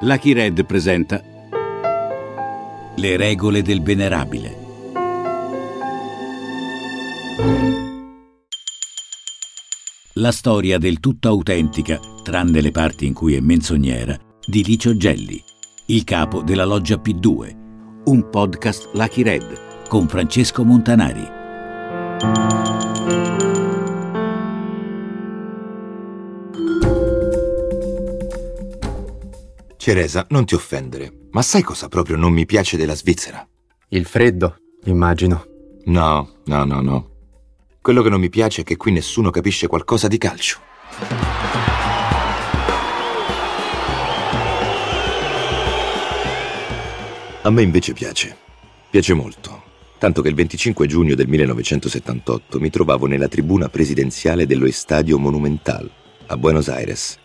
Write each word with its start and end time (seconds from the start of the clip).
Lucky 0.00 0.34
Red 0.34 0.66
presenta 0.66 1.22
Le 2.96 3.16
regole 3.16 3.62
del 3.62 3.80
venerabile. 3.80 4.54
La 10.12 10.32
storia 10.32 10.76
del 10.76 11.00
tutto 11.00 11.28
autentica, 11.28 11.98
tranne 12.22 12.60
le 12.60 12.72
parti 12.72 13.06
in 13.06 13.14
cui 13.14 13.36
è 13.36 13.40
menzognera, 13.40 14.14
di 14.46 14.62
Licio 14.62 14.94
Gelli, 14.98 15.42
il 15.86 16.04
capo 16.04 16.42
della 16.42 16.66
loggia 16.66 16.96
P2, 16.96 17.56
un 18.04 18.28
podcast 18.28 18.90
Lucky 18.92 19.22
Red 19.22 19.88
con 19.88 20.08
Francesco 20.08 20.62
Montanari. 20.62 22.65
Ceresa, 29.86 30.26
non 30.30 30.44
ti 30.44 30.56
offendere, 30.56 31.28
ma 31.30 31.42
sai 31.42 31.62
cosa 31.62 31.86
proprio 31.86 32.16
non 32.16 32.32
mi 32.32 32.44
piace 32.44 32.76
della 32.76 32.96
Svizzera? 32.96 33.46
Il 33.90 34.04
freddo, 34.04 34.56
immagino. 34.86 35.46
No, 35.84 36.38
no, 36.46 36.64
no, 36.64 36.80
no. 36.80 37.10
Quello 37.80 38.02
che 38.02 38.08
non 38.08 38.18
mi 38.18 38.28
piace 38.28 38.62
è 38.62 38.64
che 38.64 38.76
qui 38.76 38.90
nessuno 38.90 39.30
capisce 39.30 39.68
qualcosa 39.68 40.08
di 40.08 40.18
calcio. 40.18 40.58
A 47.42 47.50
me 47.50 47.62
invece 47.62 47.92
piace. 47.92 48.36
Piace 48.90 49.14
molto. 49.14 49.62
Tanto 49.98 50.20
che 50.20 50.28
il 50.30 50.34
25 50.34 50.88
giugno 50.88 51.14
del 51.14 51.28
1978 51.28 52.58
mi 52.58 52.70
trovavo 52.70 53.06
nella 53.06 53.28
tribuna 53.28 53.68
presidenziale 53.68 54.46
dello 54.46 54.66
Estadio 54.66 55.16
Monumental 55.16 55.88
a 56.26 56.36
Buenos 56.36 56.66
Aires, 56.66 57.16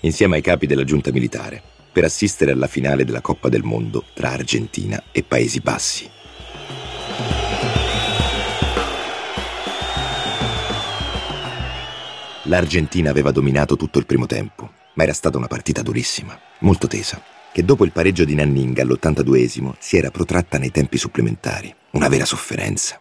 insieme 0.00 0.34
ai 0.34 0.42
capi 0.42 0.66
della 0.66 0.82
giunta 0.82 1.12
militare, 1.12 1.76
per 1.98 2.06
assistere 2.06 2.52
alla 2.52 2.68
finale 2.68 3.04
della 3.04 3.20
Coppa 3.20 3.48
del 3.48 3.64
Mondo 3.64 4.04
tra 4.14 4.30
Argentina 4.30 5.02
e 5.10 5.24
Paesi 5.24 5.58
Bassi. 5.58 6.08
L'Argentina 12.44 13.10
aveva 13.10 13.32
dominato 13.32 13.74
tutto 13.74 13.98
il 13.98 14.06
primo 14.06 14.26
tempo, 14.26 14.70
ma 14.94 15.02
era 15.02 15.12
stata 15.12 15.38
una 15.38 15.48
partita 15.48 15.82
durissima, 15.82 16.38
molto 16.60 16.86
tesa, 16.86 17.20
che 17.50 17.64
dopo 17.64 17.84
il 17.84 17.90
pareggio 17.90 18.24
di 18.24 18.36
Nanning 18.36 18.78
all'82esimo 18.78 19.72
si 19.80 19.96
era 19.96 20.12
protratta 20.12 20.56
nei 20.56 20.70
tempi 20.70 20.98
supplementari, 20.98 21.74
una 21.90 22.06
vera 22.06 22.24
sofferenza. 22.24 23.00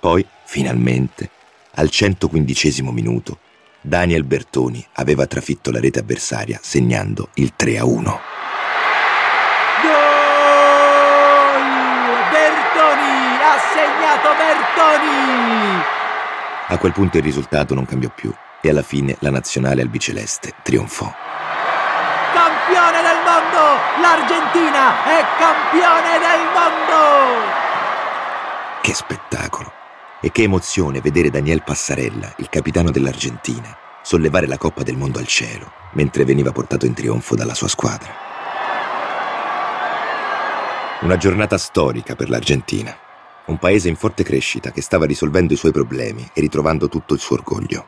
Poi, 0.00 0.24
finalmente, 0.44 1.28
al 1.72 1.90
115 1.90 2.82
minuto, 2.84 3.38
Daniel 3.82 4.24
Bertoni 4.24 4.86
aveva 4.94 5.26
trafitto 5.26 5.70
la 5.70 5.80
rete 5.80 6.00
avversaria 6.00 6.58
segnando 6.60 7.30
il 7.34 7.54
3 7.56 7.78
a 7.78 7.86
1. 7.86 8.20
Gol! 9.80 9.90
Bertoni! 12.30 13.38
Ha 13.40 13.58
segnato 13.72 14.28
Bertoni! 14.36 15.82
A 16.66 16.76
quel 16.78 16.92
punto 16.92 17.16
il 17.16 17.22
risultato 17.22 17.74
non 17.74 17.86
cambiò 17.86 18.10
più 18.14 18.30
e 18.60 18.68
alla 18.68 18.82
fine 18.82 19.16
la 19.20 19.30
nazionale 19.30 19.80
albiceleste 19.80 20.52
trionfò. 20.62 21.10
Campione 22.34 23.00
del 23.00 23.18
mondo! 23.24 23.78
L'Argentina 24.02 25.04
è 25.04 25.24
campione 25.38 26.18
del 26.18 26.40
mondo! 26.52 26.98
Che 28.82 28.94
spettacolo! 28.94 29.79
E 30.22 30.30
che 30.30 30.42
emozione 30.42 31.00
vedere 31.00 31.30
Daniel 31.30 31.62
Passarella, 31.62 32.34
il 32.38 32.48
capitano 32.48 32.90
dell'Argentina, 32.90 33.76
sollevare 34.02 34.46
la 34.46 34.58
Coppa 34.58 34.82
del 34.82 34.96
Mondo 34.96 35.18
al 35.18 35.26
cielo 35.26 35.78
mentre 35.92 36.24
veniva 36.24 36.52
portato 36.52 36.86
in 36.86 36.94
trionfo 36.94 37.34
dalla 37.34 37.54
sua 37.54 37.68
squadra. 37.68 38.28
Una 41.00 41.16
giornata 41.16 41.56
storica 41.56 42.14
per 42.14 42.28
l'Argentina, 42.28 42.94
un 43.46 43.58
paese 43.58 43.88
in 43.88 43.96
forte 43.96 44.22
crescita 44.22 44.70
che 44.70 44.82
stava 44.82 45.06
risolvendo 45.06 45.54
i 45.54 45.56
suoi 45.56 45.72
problemi 45.72 46.28
e 46.32 46.40
ritrovando 46.40 46.88
tutto 46.88 47.14
il 47.14 47.20
suo 47.20 47.36
orgoglio. 47.36 47.86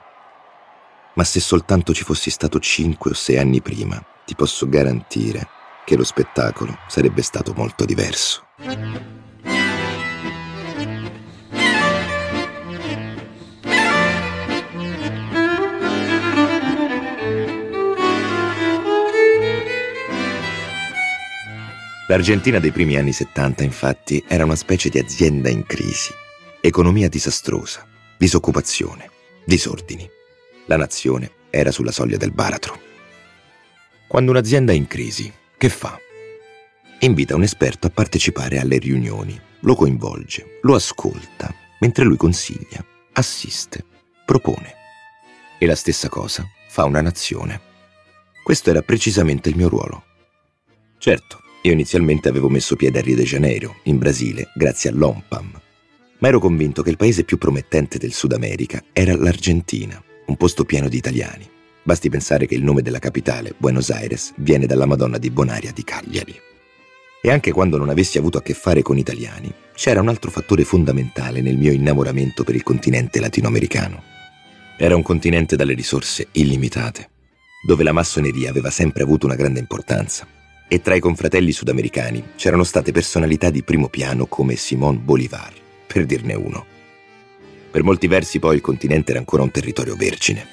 Ma 1.15 1.25
se 1.25 1.41
soltanto 1.41 1.93
ci 1.93 2.05
fossi 2.05 2.31
stato 2.31 2.59
cinque 2.59 3.11
o 3.11 3.15
sei 3.15 3.37
anni 3.37 3.61
prima, 3.61 4.03
ti 4.25 4.35
posso 4.35 4.67
garantire 4.67 5.47
che 5.85 5.97
lo 5.97 6.05
spettacolo 6.05 6.79
sarebbe 6.89 7.23
stato 7.23 7.53
molto 7.55 7.85
diverso. 7.85 8.47
L'Argentina 22.09 22.59
dei 22.59 22.73
primi 22.73 22.97
anni 22.97 23.13
70, 23.13 23.63
infatti, 23.63 24.23
era 24.27 24.45
una 24.45 24.57
specie 24.57 24.89
di 24.89 24.99
azienda 24.99 25.49
in 25.49 25.65
crisi, 25.65 26.13
economia 26.61 27.09
disastrosa, 27.09 27.87
disoccupazione, 28.19 29.09
disordini. 29.45 30.09
La 30.67 30.77
nazione 30.77 31.31
era 31.49 31.71
sulla 31.71 31.93
soglia 31.93 32.17
del 32.17 32.33
baratro. 32.33 32.81
Quando 34.09 34.33
un'azienda 34.33 34.73
è 34.73 34.75
in 34.75 34.89
crisi, 34.89 35.33
che 35.57 35.69
fa? 35.69 35.99
Invita 37.01 37.37
un 37.37 37.43
esperto 37.43 37.87
a 37.87 37.91
partecipare 37.91 38.59
alle 38.59 38.79
riunioni, 38.79 39.41
lo 39.61 39.75
coinvolge, 39.77 40.59
lo 40.63 40.75
ascolta, 40.75 41.55
mentre 41.79 42.05
lui 42.05 42.17
consiglia, 42.17 42.85
assiste, 43.13 43.85
propone. 44.27 44.75
E 45.59 45.67
la 45.67 45.77
stessa 45.77 46.09
cosa 46.09 46.45
fa 46.69 46.85
una 46.85 47.01
nazione. 47.01 47.61
Questo 48.43 48.71
era 48.71 48.83
precisamente 48.83 49.49
il 49.49 49.57
mio 49.57 49.69
ruolo. 49.69 50.05
Certo, 50.99 51.42
io 51.65 51.73
inizialmente 51.73 52.29
avevo 52.29 52.49
messo 52.49 52.75
piede 52.75 52.99
a 52.99 53.03
Rio 53.03 53.15
de 53.15 53.23
Janeiro, 53.23 53.77
in 53.85 53.97
Brasile, 53.97 54.51
grazie 54.53 54.91
all'OMPAM, 54.91 55.61
ma 56.19 56.29
ero 56.29 56.41
convinto 56.41 56.83
che 56.83 56.91
il 56.91 56.97
paese 56.97 57.23
più 57.23 57.39
promettente 57.39 57.99
del 57.99 58.13
Sud 58.13 58.33
America 58.33 58.83
era 58.93 59.15
l'Argentina, 59.15 60.03
un 60.27 60.37
posto 60.37 60.65
pieno 60.65 60.89
di 60.89 60.97
italiani. 60.97 61.49
Basti 61.85 62.09
pensare 62.09 62.47
che 62.47 62.57
il 62.57 62.65
nome 62.65 62.83
della 62.83 62.99
capitale, 62.99 63.55
Buenos 63.57 63.91
Aires, 63.91 64.33
viene 64.39 64.67
dalla 64.67 64.87
Madonna 64.87 65.19
di 65.19 65.31
Bonaria 65.31 65.71
di 65.73 65.85
Cagliari. 65.85 66.35
E 67.23 67.31
anche 67.31 67.53
quando 67.53 67.77
non 67.77 67.91
avessi 67.91 68.19
avuto 68.19 68.39
a 68.39 68.43
che 68.43 68.55
fare 68.55 68.83
con 68.83 68.99
italiani, 68.99 69.53
c'era 69.75 70.01
un 70.01 70.09
altro 70.09 70.33
fattore 70.33 70.65
fondamentale 70.65 71.41
nel 71.43 71.57
mio 71.57 71.71
innamoramento 71.71 72.43
per 72.43 72.57
il 72.57 72.65
continente 72.65 73.21
latinoamericano. 73.21 74.03
Era 74.79 74.97
un 74.97 75.03
continente 75.03 75.55
dalle 75.55 75.75
risorse 75.75 76.27
illimitate, 76.33 77.11
dove 77.65 77.85
la 77.85 77.93
massoneria 77.93 78.51
aveva 78.51 78.71
sempre 78.71 79.05
avuto 79.05 79.27
una 79.27 79.37
grande 79.37 79.61
importanza 79.61 80.27
e 80.73 80.81
tra 80.81 80.95
i 80.95 81.01
confratelli 81.01 81.53
sudamericani 81.53 82.31
c'erano 82.35 82.65
state 82.65 82.93
personalità 82.93 83.51
di 83.51 83.63
primo 83.63 83.89
piano 83.89 84.25
come 84.25 84.57
Simón 84.57 85.05
Bolívar, 85.05 85.53
per 85.87 86.07
dirne 86.07 86.33
uno. 86.33 86.65
Per 87.71 87.83
molti 87.83 88.07
versi 88.07 88.39
poi 88.39 88.55
il 88.55 88.63
continente 88.63 89.11
era 89.11 89.19
ancora 89.19 89.43
un 89.43 89.51
territorio 89.51 89.97
vergine. 89.97 90.47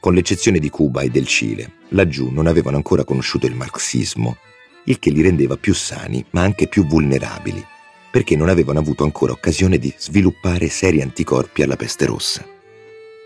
Con 0.00 0.14
l'eccezione 0.14 0.58
di 0.58 0.70
Cuba 0.70 1.02
e 1.02 1.10
del 1.10 1.26
Cile, 1.26 1.70
laggiù 1.88 2.30
non 2.30 2.46
avevano 2.46 2.76
ancora 2.78 3.04
conosciuto 3.04 3.44
il 3.44 3.54
marxismo, 3.54 4.38
il 4.84 4.98
che 4.98 5.10
li 5.10 5.20
rendeva 5.20 5.58
più 5.58 5.74
sani 5.74 6.24
ma 6.30 6.40
anche 6.40 6.66
più 6.66 6.86
vulnerabili, 6.86 7.62
perché 8.10 8.36
non 8.36 8.48
avevano 8.48 8.78
avuto 8.78 9.04
ancora 9.04 9.32
occasione 9.32 9.76
di 9.76 9.92
sviluppare 9.98 10.70
seri 10.70 11.02
anticorpi 11.02 11.60
alla 11.60 11.76
peste 11.76 12.06
rossa. 12.06 12.42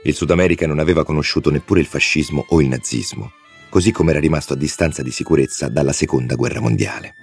Il 0.03 0.15
Sud 0.15 0.33
America 0.33 0.67
non 0.67 0.81
aveva 0.81 1.05
conosciuto 1.05 1.53
neppure 1.53 1.79
il 1.79 1.87
fascismo 1.87 2.47
o 2.49 2.61
il 2.61 2.67
nazismo, 2.67 3.31
così 3.71 3.93
come 3.93 4.11
era 4.11 4.21
rimasto 4.21 4.53
a 4.53 4.57
distanza 4.57 5.03
di 5.03 5.11
sicurezza 5.11 5.69
dalla 5.69 5.93
seconda 5.93 6.35
guerra 6.35 6.61
mondiale. 6.61 7.15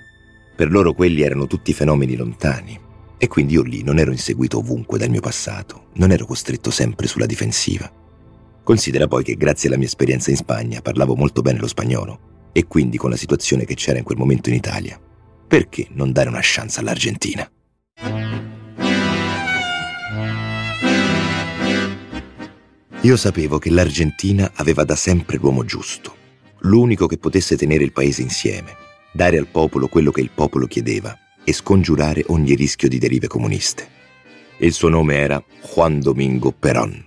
Per 0.55 0.71
loro 0.71 0.93
quelli 0.93 1.21
erano 1.21 1.45
tutti 1.45 1.73
fenomeni 1.73 2.15
lontani 2.15 2.79
e 3.19 3.27
quindi 3.27 3.53
io 3.53 3.61
lì 3.61 3.83
non 3.83 3.99
ero 3.99 4.11
inseguito 4.11 4.57
ovunque 4.57 4.97
dal 4.97 5.09
mio 5.09 5.21
passato, 5.21 5.89
non 5.95 6.11
ero 6.11 6.25
costretto 6.25 6.71
sempre 6.71 7.05
sulla 7.05 7.25
difensiva. 7.25 7.91
Considera 8.63 9.07
poi 9.07 9.23
che 9.23 9.35
grazie 9.35 9.67
alla 9.67 9.77
mia 9.77 9.87
esperienza 9.87 10.31
in 10.31 10.37
Spagna 10.37 10.81
parlavo 10.81 11.15
molto 11.15 11.41
bene 11.41 11.59
lo 11.59 11.67
spagnolo 11.67 12.49
e 12.53 12.65
quindi 12.65 12.97
con 12.97 13.09
la 13.09 13.15
situazione 13.15 13.65
che 13.65 13.75
c'era 13.75 13.97
in 13.97 14.03
quel 14.03 14.17
momento 14.17 14.49
in 14.49 14.55
Italia, 14.55 14.99
perché 15.47 15.87
non 15.91 16.11
dare 16.11 16.29
una 16.29 16.39
chance 16.41 16.79
all'Argentina? 16.79 17.49
Io 23.01 23.15
sapevo 23.15 23.57
che 23.57 23.69
l'Argentina 23.69 24.51
aveva 24.55 24.83
da 24.83 24.95
sempre 24.95 25.37
l'uomo 25.37 25.63
giusto, 25.63 26.16
l'unico 26.61 27.07
che 27.07 27.17
potesse 27.17 27.55
tenere 27.55 27.83
il 27.83 27.91
paese 27.91 28.21
insieme, 28.21 28.75
dare 29.11 29.37
al 29.37 29.47
popolo 29.47 29.87
quello 29.87 30.11
che 30.11 30.21
il 30.21 30.31
popolo 30.33 30.67
chiedeva 30.67 31.17
e 31.43 31.53
scongiurare 31.53 32.23
ogni 32.27 32.55
rischio 32.55 32.89
di 32.89 32.97
derive 32.97 33.27
comuniste. 33.27 33.87
Il 34.57 34.73
suo 34.73 34.89
nome 34.89 35.15
era 35.15 35.43
Juan 35.73 35.99
Domingo 35.99 36.51
Perón. 36.51 37.03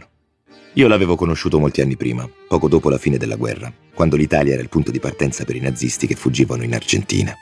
Io 0.75 0.87
l'avevo 0.87 1.17
conosciuto 1.17 1.59
molti 1.59 1.81
anni 1.81 1.97
prima, 1.97 2.29
poco 2.49 2.69
dopo 2.69 2.89
la 2.89 2.99
fine 2.99 3.19
della 3.19 3.37
guerra, 3.37 3.73
quando 3.93 4.17
l'Italia 4.17 4.53
era 4.53 4.63
il 4.63 4.69
punto 4.69 4.91
di 4.91 5.01
partenza 5.01 5.45
per 5.45 5.57
i 5.57 5.61
nazisti 5.61 6.07
che 6.07 6.15
fuggivano 6.15 6.63
in 6.63 6.75
Argentina. 6.75 7.35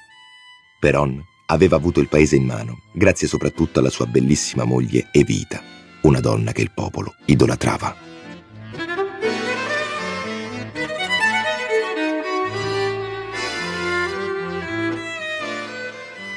Perón 0.80 1.22
aveva 1.46 1.76
avuto 1.76 2.00
il 2.00 2.08
paese 2.08 2.36
in 2.36 2.44
mano, 2.44 2.78
grazie 2.92 3.28
soprattutto 3.28 3.80
alla 3.80 3.90
sua 3.90 4.06
bellissima 4.06 4.64
moglie 4.64 5.08
Evita, 5.12 5.62
una 6.02 6.20
donna 6.20 6.52
che 6.52 6.62
il 6.62 6.72
popolo 6.72 7.14
idolatrava. 7.26 8.07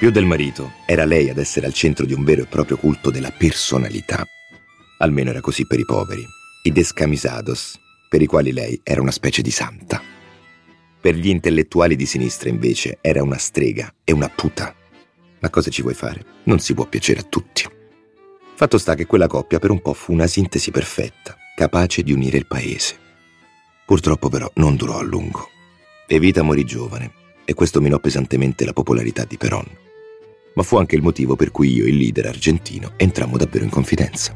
Più 0.02 0.10
del 0.10 0.26
marito, 0.26 0.72
era 0.88 1.06
lei 1.06 1.30
ad 1.30 1.38
essere 1.38 1.68
al 1.68 1.74
centro 1.74 2.08
di 2.08 2.14
un 2.14 2.24
vero 2.24 2.42
e 2.42 2.48
proprio 2.48 2.76
culto 2.76 3.12
della 3.12 3.30
personalità. 3.30 4.26
Almeno 4.98 5.30
era 5.30 5.42
così 5.42 5.68
per 5.68 5.78
i 5.78 5.86
poveri, 5.86 6.26
i 6.64 6.72
descamisados, 6.72 7.80
per 8.10 8.20
i 8.20 8.26
quali 8.26 8.52
lei 8.52 8.82
era 8.82 9.00
una 9.00 9.12
specie 9.12 9.44
di 9.44 9.52
santa. 9.52 10.02
Per 11.00 11.14
gli 11.14 11.30
intellettuali 11.30 11.96
di 11.96 12.08
sinistra, 12.08 12.50
invece, 12.50 12.98
era 13.00 13.22
una 13.22 13.38
strega 13.38 13.94
e 14.04 14.12
una 14.12 14.28
puta. 14.28 14.74
Ma 15.40 15.52
cosa 15.52 15.70
ci 15.70 15.84
vuoi 15.84 15.94
fare? 15.94 16.26
Non 16.46 16.58
si 16.58 16.74
può 16.74 16.88
piacere 16.88 17.20
a 17.20 17.28
tutti. 17.30 17.64
Fatto 18.56 18.80
sta 18.80 18.96
che 18.96 19.06
quella 19.06 19.28
coppia 19.28 19.60
per 19.60 19.70
un 19.70 19.84
po' 19.84 19.94
fu 19.94 20.14
una 20.14 20.26
sintesi 20.26 20.72
perfetta, 20.72 21.38
capace 21.56 22.02
di 22.02 22.12
unire 22.12 22.38
il 22.38 22.48
paese. 22.48 22.98
Purtroppo 23.86 24.30
però 24.30 24.50
non 24.56 24.76
durò 24.76 24.98
a 24.98 25.04
lungo. 25.04 25.48
Evita 26.08 26.42
morì 26.42 26.64
giovane 26.64 27.12
e 27.46 27.54
questo 27.54 27.80
minò 27.80 28.00
pesantemente 28.00 28.66
la 28.66 28.74
popolarità 28.74 29.26
di 29.26 29.38
Peron. 29.38 29.90
Ma 30.54 30.64
fu 30.64 30.78
anche 30.78 30.96
il 30.96 31.02
motivo 31.02 31.36
per 31.36 31.52
cui 31.52 31.74
io 31.74 31.86
e 31.86 31.90
il 31.90 31.98
leader 31.98 32.28
argentino 32.28 32.92
entrammo 32.98 33.38
davvero 33.38 33.64
in 33.64 33.70
confidenza. 33.70 34.36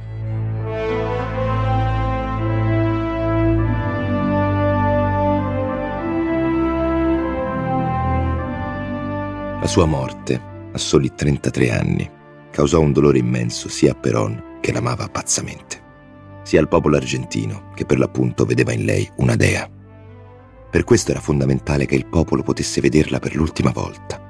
La 9.60 9.72
sua 9.72 9.86
morte, 9.86 10.40
a 10.72 10.78
soli 10.78 11.14
33 11.16 11.72
anni, 11.72 12.10
causò 12.52 12.80
un 12.80 12.94
dolore 12.94 13.18
immenso 13.18 13.68
sia 13.68 13.94
a 13.94 13.96
Peron, 13.96 14.60
che 14.62 14.72
l'amava 14.72 15.10
pazzamente, 15.10 15.82
sia 16.44 16.60
al 16.60 16.68
popolo 16.68 16.98
argentino, 16.98 17.72
che 17.74 17.84
per 17.84 17.98
l'appunto 17.98 18.46
vedeva 18.46 18.72
in 18.74 18.86
lei 18.86 19.10
una 19.18 19.36
dea. 19.36 19.68
Per 20.70 20.84
questo 20.84 21.12
era 21.12 21.20
fondamentale 21.20 21.86
che 21.86 21.96
il 21.96 22.06
popolo 22.06 22.44
potesse 22.44 22.80
vederla 22.80 23.18
per 23.18 23.36
l'ultima 23.36 23.72
volta, 23.72 24.22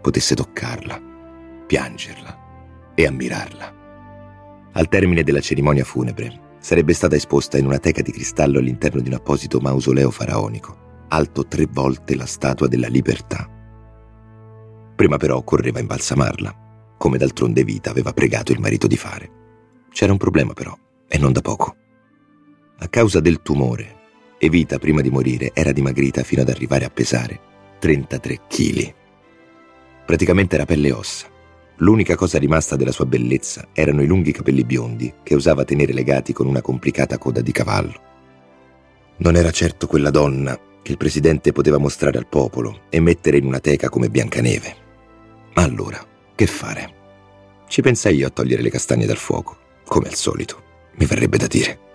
potesse 0.00 0.34
toccarla, 0.34 1.00
piangerla 1.68 2.94
e 2.94 3.06
ammirarla. 3.06 3.74
Al 4.72 4.88
termine 4.88 5.22
della 5.22 5.40
cerimonia 5.40 5.84
funebre 5.84 6.56
sarebbe 6.58 6.94
stata 6.94 7.14
esposta 7.14 7.58
in 7.58 7.66
una 7.66 7.78
teca 7.78 8.00
di 8.00 8.10
cristallo 8.10 8.58
all'interno 8.58 9.02
di 9.02 9.08
un 9.08 9.14
apposito 9.14 9.60
mausoleo 9.60 10.10
faraonico, 10.10 11.04
alto 11.08 11.46
tre 11.46 11.66
volte 11.70 12.16
la 12.16 12.24
statua 12.24 12.68
della 12.68 12.88
libertà. 12.88 13.46
Prima 14.96 15.18
però 15.18 15.36
occorreva 15.36 15.78
imbalsamarla, 15.78 16.94
come 16.96 17.18
d'altronde 17.18 17.64
Vita 17.64 17.90
aveva 17.90 18.12
pregato 18.12 18.50
il 18.50 18.60
marito 18.60 18.86
di 18.86 18.96
fare. 18.96 19.30
C'era 19.90 20.12
un 20.12 20.18
problema 20.18 20.54
però, 20.54 20.76
e 21.06 21.18
non 21.18 21.32
da 21.32 21.42
poco. 21.42 21.76
A 22.78 22.88
causa 22.88 23.20
del 23.20 23.42
tumore 23.42 23.96
e 24.38 24.48
Vita 24.48 24.78
prima 24.78 25.02
di 25.02 25.10
morire 25.10 25.50
era 25.52 25.72
dimagrita 25.72 26.22
fino 26.22 26.40
ad 26.40 26.48
arrivare 26.48 26.86
a 26.86 26.90
pesare 26.90 27.38
33 27.78 28.40
kg. 28.48 28.94
Praticamente 30.06 30.54
era 30.54 30.64
pelle 30.64 30.88
e 30.88 30.92
ossa. 30.92 31.36
L'unica 31.78 32.16
cosa 32.16 32.38
rimasta 32.38 32.74
della 32.74 32.90
sua 32.90 33.06
bellezza 33.06 33.68
erano 33.72 34.02
i 34.02 34.06
lunghi 34.06 34.32
capelli 34.32 34.64
biondi 34.64 35.14
che 35.22 35.34
usava 35.34 35.64
tenere 35.64 35.92
legati 35.92 36.32
con 36.32 36.46
una 36.46 36.60
complicata 36.60 37.18
coda 37.18 37.40
di 37.40 37.52
cavallo. 37.52 38.00
Non 39.18 39.36
era 39.36 39.50
certo 39.52 39.86
quella 39.86 40.10
donna 40.10 40.58
che 40.82 40.90
il 40.90 40.96
presidente 40.96 41.52
poteva 41.52 41.78
mostrare 41.78 42.18
al 42.18 42.26
popolo 42.26 42.82
e 42.88 42.98
mettere 43.00 43.36
in 43.36 43.46
una 43.46 43.60
teca 43.60 43.88
come 43.88 44.10
Biancaneve. 44.10 44.76
Ma 45.54 45.62
allora, 45.62 46.04
che 46.34 46.46
fare? 46.46 46.94
Ci 47.68 47.80
pensai 47.80 48.16
io 48.16 48.26
a 48.26 48.30
togliere 48.30 48.62
le 48.62 48.70
castagne 48.70 49.06
dal 49.06 49.16
fuoco, 49.16 49.56
come 49.84 50.08
al 50.08 50.14
solito, 50.14 50.62
mi 50.96 51.06
verrebbe 51.06 51.36
da 51.36 51.46
dire. 51.46 51.86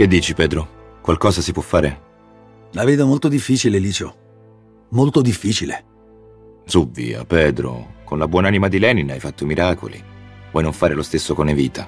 Che 0.00 0.06
dici, 0.06 0.32
Pedro? 0.32 0.98
Qualcosa 1.02 1.42
si 1.42 1.52
può 1.52 1.60
fare? 1.60 2.00
La 2.70 2.84
vedo 2.84 3.04
molto 3.04 3.28
difficile, 3.28 3.78
Licio. 3.78 4.86
Molto 4.92 5.20
difficile. 5.20 5.84
Su 6.64 6.90
via, 6.90 7.26
Pedro. 7.26 7.96
Con 8.04 8.16
la 8.16 8.26
buonanima 8.26 8.68
di 8.68 8.78
Lenin 8.78 9.10
hai 9.10 9.20
fatto 9.20 9.44
miracoli. 9.44 10.02
Vuoi 10.52 10.62
non 10.62 10.72
fare 10.72 10.94
lo 10.94 11.02
stesso 11.02 11.34
con 11.34 11.50
Evita? 11.50 11.86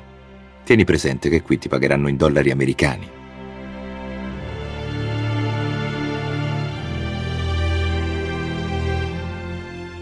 Tieni 0.62 0.84
presente 0.84 1.30
che 1.30 1.40
qui 1.40 1.56
ti 1.56 1.70
pagheranno 1.70 2.06
in 2.06 2.18
dollari 2.18 2.50
americani. 2.50 3.08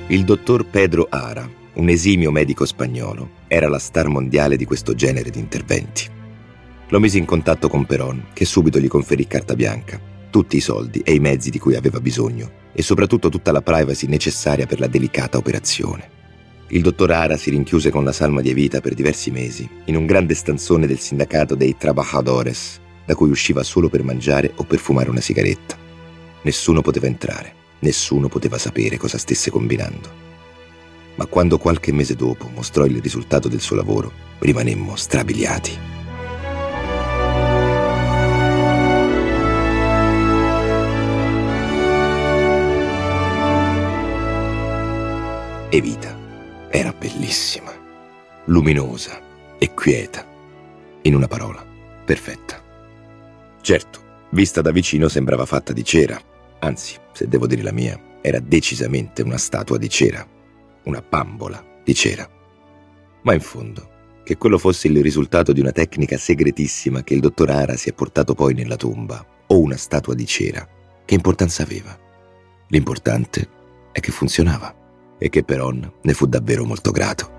Il 0.08 0.24
dottor 0.24 0.66
Pedro 0.66 1.06
Ara, 1.08 1.48
un 1.74 1.88
esimio 1.88 2.32
medico 2.32 2.64
spagnolo, 2.64 3.30
era 3.46 3.68
la 3.68 3.78
star 3.78 4.08
mondiale 4.08 4.56
di 4.56 4.64
questo 4.64 4.96
genere 4.96 5.30
di 5.30 5.38
interventi. 5.38 6.18
Lo 6.90 6.98
mise 6.98 7.18
in 7.18 7.24
contatto 7.24 7.68
con 7.68 7.86
Peron, 7.86 8.26
che 8.32 8.44
subito 8.44 8.80
gli 8.80 8.88
conferì 8.88 9.24
carta 9.28 9.54
bianca, 9.54 10.00
tutti 10.28 10.56
i 10.56 10.60
soldi 10.60 11.00
e 11.04 11.14
i 11.14 11.20
mezzi 11.20 11.48
di 11.48 11.60
cui 11.60 11.76
aveva 11.76 12.00
bisogno 12.00 12.68
e 12.72 12.82
soprattutto 12.82 13.28
tutta 13.28 13.52
la 13.52 13.62
privacy 13.62 14.08
necessaria 14.08 14.66
per 14.66 14.80
la 14.80 14.88
delicata 14.88 15.38
operazione. 15.38 16.18
Il 16.70 16.82
dottor 16.82 17.12
Ara 17.12 17.36
si 17.36 17.50
rinchiuse 17.50 17.90
con 17.90 18.02
la 18.02 18.10
salma 18.10 18.40
di 18.40 18.50
Evita 18.50 18.80
per 18.80 18.94
diversi 18.94 19.30
mesi 19.30 19.68
in 19.84 19.94
un 19.94 20.04
grande 20.04 20.34
stanzone 20.34 20.88
del 20.88 20.98
sindacato 20.98 21.54
dei 21.54 21.76
Trabajadores, 21.76 22.80
da 23.06 23.14
cui 23.14 23.30
usciva 23.30 23.62
solo 23.62 23.88
per 23.88 24.02
mangiare 24.02 24.50
o 24.56 24.64
per 24.64 24.80
fumare 24.80 25.10
una 25.10 25.20
sigaretta. 25.20 25.76
Nessuno 26.42 26.80
poteva 26.80 27.06
entrare, 27.06 27.54
nessuno 27.80 28.26
poteva 28.26 28.58
sapere 28.58 28.96
cosa 28.98 29.16
stesse 29.16 29.52
combinando. 29.52 30.10
Ma 31.14 31.26
quando 31.26 31.56
qualche 31.58 31.92
mese 31.92 32.16
dopo 32.16 32.50
mostrò 32.52 32.84
il 32.84 33.00
risultato 33.00 33.46
del 33.46 33.60
suo 33.60 33.76
lavoro, 33.76 34.10
rimanemmo 34.40 34.96
strabiliati. 34.96 35.98
Evita 45.72 46.68
era 46.68 46.92
bellissima, 46.92 47.72
luminosa 48.46 49.20
e 49.56 49.72
quieta. 49.72 50.26
In 51.02 51.14
una 51.14 51.28
parola, 51.28 51.64
perfetta. 52.04 52.60
Certo, 53.60 54.00
vista 54.30 54.62
da 54.62 54.72
vicino 54.72 55.06
sembrava 55.06 55.46
fatta 55.46 55.72
di 55.72 55.84
cera, 55.84 56.20
anzi, 56.58 56.96
se 57.12 57.28
devo 57.28 57.46
dire 57.46 57.62
la 57.62 57.70
mia, 57.70 57.96
era 58.20 58.40
decisamente 58.40 59.22
una 59.22 59.36
statua 59.36 59.78
di 59.78 59.88
cera, 59.88 60.26
una 60.86 61.04
bambola 61.08 61.64
di 61.84 61.94
cera. 61.94 62.28
Ma 63.22 63.32
in 63.32 63.40
fondo, 63.40 64.22
che 64.24 64.36
quello 64.38 64.58
fosse 64.58 64.88
il 64.88 65.00
risultato 65.00 65.52
di 65.52 65.60
una 65.60 65.70
tecnica 65.70 66.18
segretissima 66.18 67.04
che 67.04 67.14
il 67.14 67.20
dottor 67.20 67.48
Ara 67.48 67.76
si 67.76 67.90
è 67.90 67.92
portato 67.92 68.34
poi 68.34 68.54
nella 68.54 68.74
tomba, 68.74 69.24
o 69.46 69.60
una 69.60 69.76
statua 69.76 70.14
di 70.14 70.26
cera, 70.26 70.68
che 71.04 71.14
importanza 71.14 71.62
aveva? 71.62 71.96
L'importante 72.66 73.48
è 73.92 74.00
che 74.00 74.10
funzionava 74.10 74.78
e 75.20 75.28
che 75.28 75.44
Peron 75.44 75.92
ne 76.02 76.12
fu 76.14 76.26
davvero 76.26 76.64
molto 76.64 76.90
grato. 76.90 77.38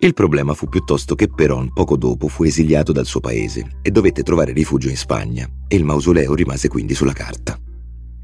Il 0.00 0.14
problema 0.14 0.54
fu 0.54 0.68
piuttosto 0.68 1.14
che 1.14 1.28
Peron 1.28 1.72
poco 1.72 1.96
dopo 1.96 2.28
fu 2.28 2.44
esiliato 2.44 2.92
dal 2.92 3.04
suo 3.04 3.20
paese 3.20 3.78
e 3.82 3.90
dovette 3.90 4.22
trovare 4.22 4.52
rifugio 4.52 4.88
in 4.88 4.96
Spagna 4.96 5.46
e 5.68 5.76
il 5.76 5.84
mausoleo 5.84 6.34
rimase 6.34 6.68
quindi 6.68 6.94
sulla 6.94 7.12
carta. 7.12 7.58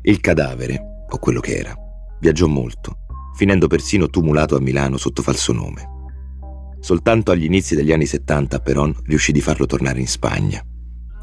Il 0.03 0.21
cadavere, 0.21 1.05
o 1.11 1.19
quello 1.19 1.41
che 1.41 1.57
era, 1.57 1.75
viaggiò 2.21 2.47
molto, 2.47 2.99
finendo 3.37 3.67
persino 3.67 4.09
tumulato 4.09 4.57
a 4.57 4.61
Milano 4.61 4.97
sotto 4.97 5.21
falso 5.21 5.53
nome. 5.53 5.93
Soltanto 6.81 7.33
agli 7.33 7.45
inizi 7.45 7.75
degli 7.75 7.93
anni 7.93 8.07
70 8.07 8.61
Peron 8.61 8.95
riuscì 9.05 9.33
di 9.33 9.41
farlo 9.41 9.67
tornare 9.67 10.01
in 10.01 10.09
Spagna. 10.09 10.65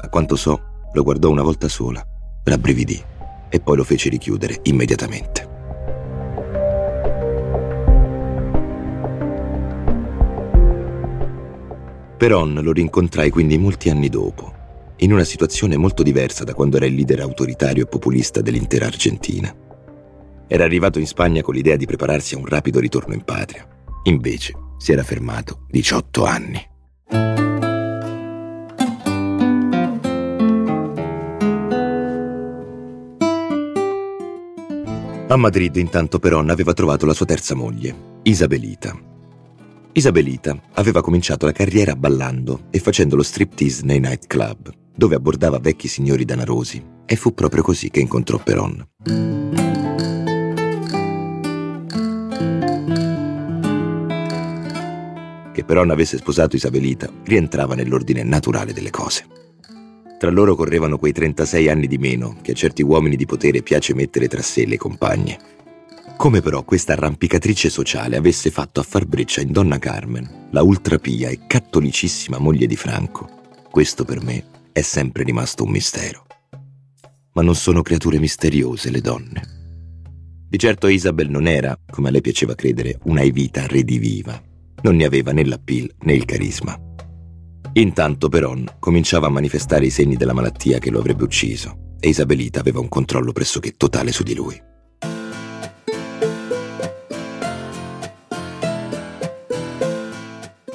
A 0.00 0.08
quanto 0.08 0.36
so, 0.36 0.60
lo 0.92 1.02
guardò 1.02 1.30
una 1.30 1.42
volta 1.42 1.68
sola, 1.68 2.04
rabbrividì 2.44 3.11
e 3.52 3.60
poi 3.60 3.76
lo 3.76 3.84
fece 3.84 4.08
richiudere 4.08 4.60
immediatamente. 4.62 5.50
Peron 12.16 12.54
lo 12.62 12.72
rincontrai 12.72 13.28
quindi 13.28 13.58
molti 13.58 13.90
anni 13.90 14.08
dopo, 14.08 14.54
in 14.98 15.12
una 15.12 15.24
situazione 15.24 15.76
molto 15.76 16.02
diversa 16.02 16.44
da 16.44 16.54
quando 16.54 16.76
era 16.76 16.86
il 16.86 16.94
leader 16.94 17.20
autoritario 17.20 17.82
e 17.82 17.86
populista 17.86 18.40
dell'intera 18.40 18.86
Argentina. 18.86 19.54
Era 20.46 20.64
arrivato 20.64 20.98
in 20.98 21.06
Spagna 21.06 21.42
con 21.42 21.54
l'idea 21.54 21.76
di 21.76 21.84
prepararsi 21.84 22.34
a 22.34 22.38
un 22.38 22.46
rapido 22.46 22.80
ritorno 22.80 23.12
in 23.12 23.22
patria. 23.22 23.66
Invece 24.04 24.54
si 24.78 24.92
era 24.92 25.02
fermato 25.02 25.66
18 25.68 26.24
anni. 26.24 26.71
A 35.32 35.36
Madrid 35.36 35.74
intanto 35.76 36.18
Peron 36.18 36.50
aveva 36.50 36.74
trovato 36.74 37.06
la 37.06 37.14
sua 37.14 37.24
terza 37.24 37.54
moglie, 37.54 38.18
Isabelita. 38.24 38.94
Isabelita 39.92 40.60
aveva 40.74 41.00
cominciato 41.00 41.46
la 41.46 41.52
carriera 41.52 41.96
ballando 41.96 42.64
e 42.70 42.78
facendo 42.78 43.16
lo 43.16 43.22
striptease 43.22 43.82
nei 43.86 43.98
nightclub, 43.98 44.70
dove 44.94 45.14
abbordava 45.14 45.58
vecchi 45.58 45.88
signori 45.88 46.26
danarosi, 46.26 46.84
e 47.06 47.16
fu 47.16 47.32
proprio 47.32 47.62
così 47.62 47.88
che 47.88 48.00
incontrò 48.00 48.36
Peron. 48.42 48.86
che 55.52 55.64
Peron 55.64 55.90
avesse 55.90 56.18
sposato 56.18 56.56
Isabelita 56.56 57.10
rientrava 57.24 57.74
nell'ordine 57.74 58.22
naturale 58.22 58.74
delle 58.74 58.90
cose. 58.90 59.24
Tra 60.22 60.30
loro 60.30 60.54
correvano 60.54 60.98
quei 60.98 61.10
36 61.10 61.68
anni 61.68 61.88
di 61.88 61.98
meno 61.98 62.36
che 62.42 62.52
a 62.52 62.54
certi 62.54 62.80
uomini 62.82 63.16
di 63.16 63.26
potere 63.26 63.60
piace 63.60 63.92
mettere 63.92 64.28
tra 64.28 64.40
sé 64.40 64.66
le 64.66 64.76
compagne. 64.76 65.36
Come 66.16 66.40
però 66.40 66.62
questa 66.62 66.92
arrampicatrice 66.92 67.68
sociale 67.68 68.16
avesse 68.16 68.52
fatto 68.52 68.78
a 68.78 68.84
far 68.84 69.04
breccia 69.04 69.40
in 69.40 69.50
Donna 69.50 69.80
Carmen, 69.80 70.46
la 70.52 70.62
ultrapia 70.62 71.28
e 71.28 71.40
cattolicissima 71.44 72.38
moglie 72.38 72.68
di 72.68 72.76
Franco, 72.76 73.28
questo 73.68 74.04
per 74.04 74.22
me 74.22 74.44
è 74.70 74.82
sempre 74.82 75.24
rimasto 75.24 75.64
un 75.64 75.72
mistero. 75.72 76.24
Ma 77.32 77.42
non 77.42 77.56
sono 77.56 77.82
creature 77.82 78.20
misteriose 78.20 78.92
le 78.92 79.00
donne. 79.00 79.42
Di 80.48 80.56
certo 80.56 80.86
Isabel 80.86 81.30
non 81.30 81.48
era, 81.48 81.76
come 81.90 82.10
a 82.10 82.10
lei 82.12 82.20
piaceva 82.20 82.54
credere, 82.54 83.00
una 83.06 83.22
Evita 83.22 83.66
rediviva. 83.66 84.40
Non 84.82 84.94
ne 84.94 85.04
aveva 85.04 85.32
né 85.32 85.44
l'appeal 85.44 85.92
né 86.02 86.14
il 86.14 86.24
carisma. 86.26 86.80
Intanto 87.74 88.28
Peron 88.28 88.66
cominciava 88.78 89.28
a 89.28 89.30
manifestare 89.30 89.86
i 89.86 89.90
segni 89.90 90.16
della 90.16 90.34
malattia 90.34 90.78
che 90.78 90.90
lo 90.90 90.98
avrebbe 90.98 91.22
ucciso 91.22 91.94
e 92.00 92.10
Isabelita 92.10 92.60
aveva 92.60 92.80
un 92.80 92.88
controllo 92.88 93.32
pressoché 93.32 93.76
totale 93.78 94.12
su 94.12 94.22
di 94.22 94.34
lui. 94.34 94.60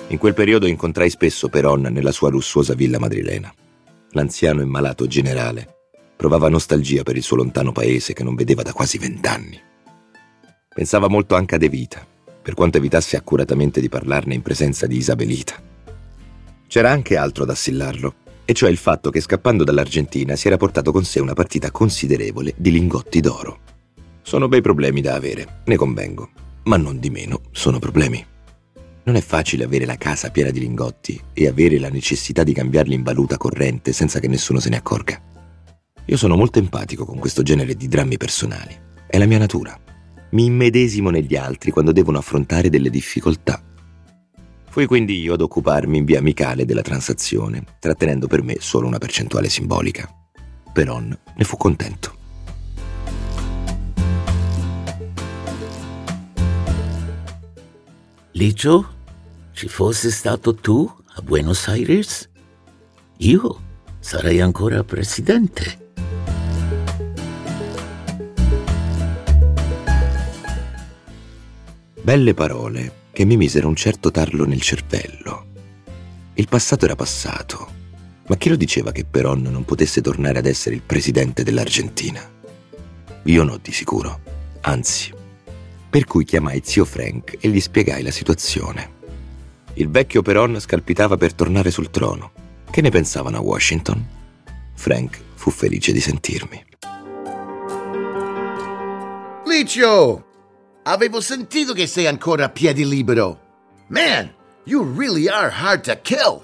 In 0.07 0.17
quel 0.17 0.33
periodo 0.33 0.65
incontrai 0.65 1.11
spesso 1.11 1.49
Peron 1.49 1.81
nella 1.81 2.11
sua 2.11 2.29
lussuosa 2.29 2.73
villa 2.73 2.97
madrilena. 2.97 3.53
L'anziano 4.11 4.61
e 4.61 4.65
malato 4.65 5.05
generale 5.05 5.75
provava 6.15 6.49
nostalgia 6.49 7.03
per 7.03 7.15
il 7.15 7.21
suo 7.21 7.35
lontano 7.35 7.71
paese 7.71 8.13
che 8.13 8.23
non 8.23 8.33
vedeva 8.33 8.63
da 8.63 8.73
quasi 8.73 8.97
vent'anni. 8.97 9.61
Pensava 10.73 11.07
molto 11.07 11.35
anche 11.35 11.53
a 11.53 11.57
De 11.59 11.69
Vita, 11.69 12.03
per 12.41 12.55
quanto 12.55 12.77
evitasse 12.77 13.17
accuratamente 13.17 13.81
di 13.81 13.89
parlarne 13.89 14.33
in 14.33 14.41
presenza 14.41 14.87
di 14.87 14.97
Isabelita. 14.97 15.75
C'era 16.67 16.91
anche 16.91 17.15
altro 17.15 17.45
da 17.45 17.53
assillarlo, 17.53 18.13
e 18.43 18.53
cioè 18.53 18.69
il 18.69 18.77
fatto 18.77 19.09
che 19.09 19.21
scappando 19.21 19.63
dall'Argentina 19.63 20.35
si 20.35 20.47
era 20.47 20.57
portato 20.57 20.91
con 20.91 21.05
sé 21.05 21.21
una 21.21 21.33
partita 21.33 21.71
considerevole 21.71 22.53
di 22.57 22.71
lingotti 22.71 23.21
d'oro. 23.21 23.59
Sono 24.21 24.49
bei 24.49 24.59
problemi 24.59 24.99
da 24.99 25.15
avere, 25.15 25.61
ne 25.65 25.75
convengo, 25.77 26.29
ma 26.63 26.75
non 26.75 26.99
di 26.99 27.09
meno 27.09 27.41
sono 27.51 27.79
problemi. 27.79 28.23
Non 29.03 29.15
è 29.15 29.21
facile 29.21 29.63
avere 29.63 29.85
la 29.85 29.95
casa 29.95 30.29
piena 30.29 30.49
di 30.49 30.59
lingotti 30.59 31.19
e 31.31 31.47
avere 31.47 31.79
la 31.79 31.89
necessità 31.89 32.43
di 32.43 32.51
cambiarli 32.51 32.93
in 32.93 33.03
valuta 33.03 33.37
corrente 33.37 33.93
senza 33.93 34.19
che 34.19 34.27
nessuno 34.27 34.59
se 34.59 34.67
ne 34.67 34.75
accorga. 34.75 35.21
Io 36.03 36.17
sono 36.17 36.35
molto 36.35 36.59
empatico 36.59 37.05
con 37.05 37.17
questo 37.17 37.43
genere 37.43 37.75
di 37.75 37.87
drammi 37.87 38.17
personali. 38.17 38.75
È 39.07 39.17
la 39.17 39.25
mia 39.25 39.37
natura. 39.37 39.77
Mi 40.31 40.43
immedesimo 40.43 41.09
negli 41.09 41.37
altri 41.37 41.71
quando 41.71 41.93
devono 41.93 42.17
affrontare 42.17 42.69
delle 42.69 42.89
difficoltà 42.89 43.63
Fui 44.77 44.85
quindi 44.85 45.19
io 45.19 45.33
ad 45.33 45.41
occuparmi 45.41 45.97
in 45.97 46.05
via 46.05 46.19
amicale 46.19 46.63
della 46.63 46.83
transazione, 46.83 47.63
trattenendo 47.79 48.27
per 48.27 48.43
me 48.43 48.57
solo 48.59 48.85
una 48.85 48.99
percentuale 48.99 49.49
simbolica. 49.49 50.07
Peron 50.71 51.17
ne 51.35 51.43
fu 51.43 51.57
contento. 51.57 52.15
Licio, 58.33 58.93
ci 59.53 59.67
fossi 59.67 60.11
stato 60.11 60.53
tu 60.53 60.87
a 61.15 61.21
Buenos 61.23 61.67
Aires? 61.69 62.29
Io 63.17 63.61
sarei 63.97 64.41
ancora 64.41 64.83
presidente. 64.83 65.85
Belle 72.03 72.33
parole 72.35 73.05
che 73.17 73.25
mi 73.25 73.35
misero 73.35 73.67
un 73.67 73.75
certo 73.75 74.11
tarlo 74.11 74.45
nel 74.45 74.61
cervello. 74.61 75.45
Il 76.35 76.47
passato 76.47 76.85
era 76.85 76.93
passato, 76.93 77.67
ma 78.27 78.35
chi 78.35 78.47
lo 78.47 78.55
diceva 78.55 78.91
che 78.91 79.05
Peron 79.05 79.41
non 79.41 79.65
potesse 79.65 80.01
tornare 80.01 80.37
ad 80.37 80.45
essere 80.45 80.75
il 80.75 80.83
presidente 80.83 81.41
dell'Argentina? 81.41 82.21
Io 83.23 83.43
no, 83.43 83.57
di 83.57 83.71
sicuro. 83.71 84.19
Anzi. 84.61 85.11
Per 85.89 86.05
cui 86.05 86.25
chiamai 86.25 86.61
zio 86.63 86.85
Frank 86.85 87.37
e 87.39 87.49
gli 87.49 87.59
spiegai 87.59 88.03
la 88.03 88.11
situazione. 88.11 88.91
Il 89.73 89.89
vecchio 89.89 90.21
Peron 90.21 90.59
scalpitava 90.59 91.17
per 91.17 91.33
tornare 91.33 91.71
sul 91.71 91.89
trono. 91.89 92.31
Che 92.69 92.81
ne 92.81 92.91
pensavano 92.91 93.37
a 93.37 93.41
Washington? 93.41 94.07
Frank 94.75 95.19
fu 95.33 95.49
felice 95.49 95.91
di 95.91 96.01
sentirmi. 96.01 96.65
Licio! 99.47 100.26
Avevo 100.89 101.19
sentito 101.19 101.73
che 101.73 101.85
sei 101.85 102.07
ancora 102.07 102.45
a 102.45 102.49
piedi 102.49 102.87
libero. 102.87 103.41
Man, 103.87 104.33
you 104.63 104.89
really 104.95 105.27
are 105.27 105.51
hard 105.53 105.81
to 105.81 105.99
kill. 106.01 106.41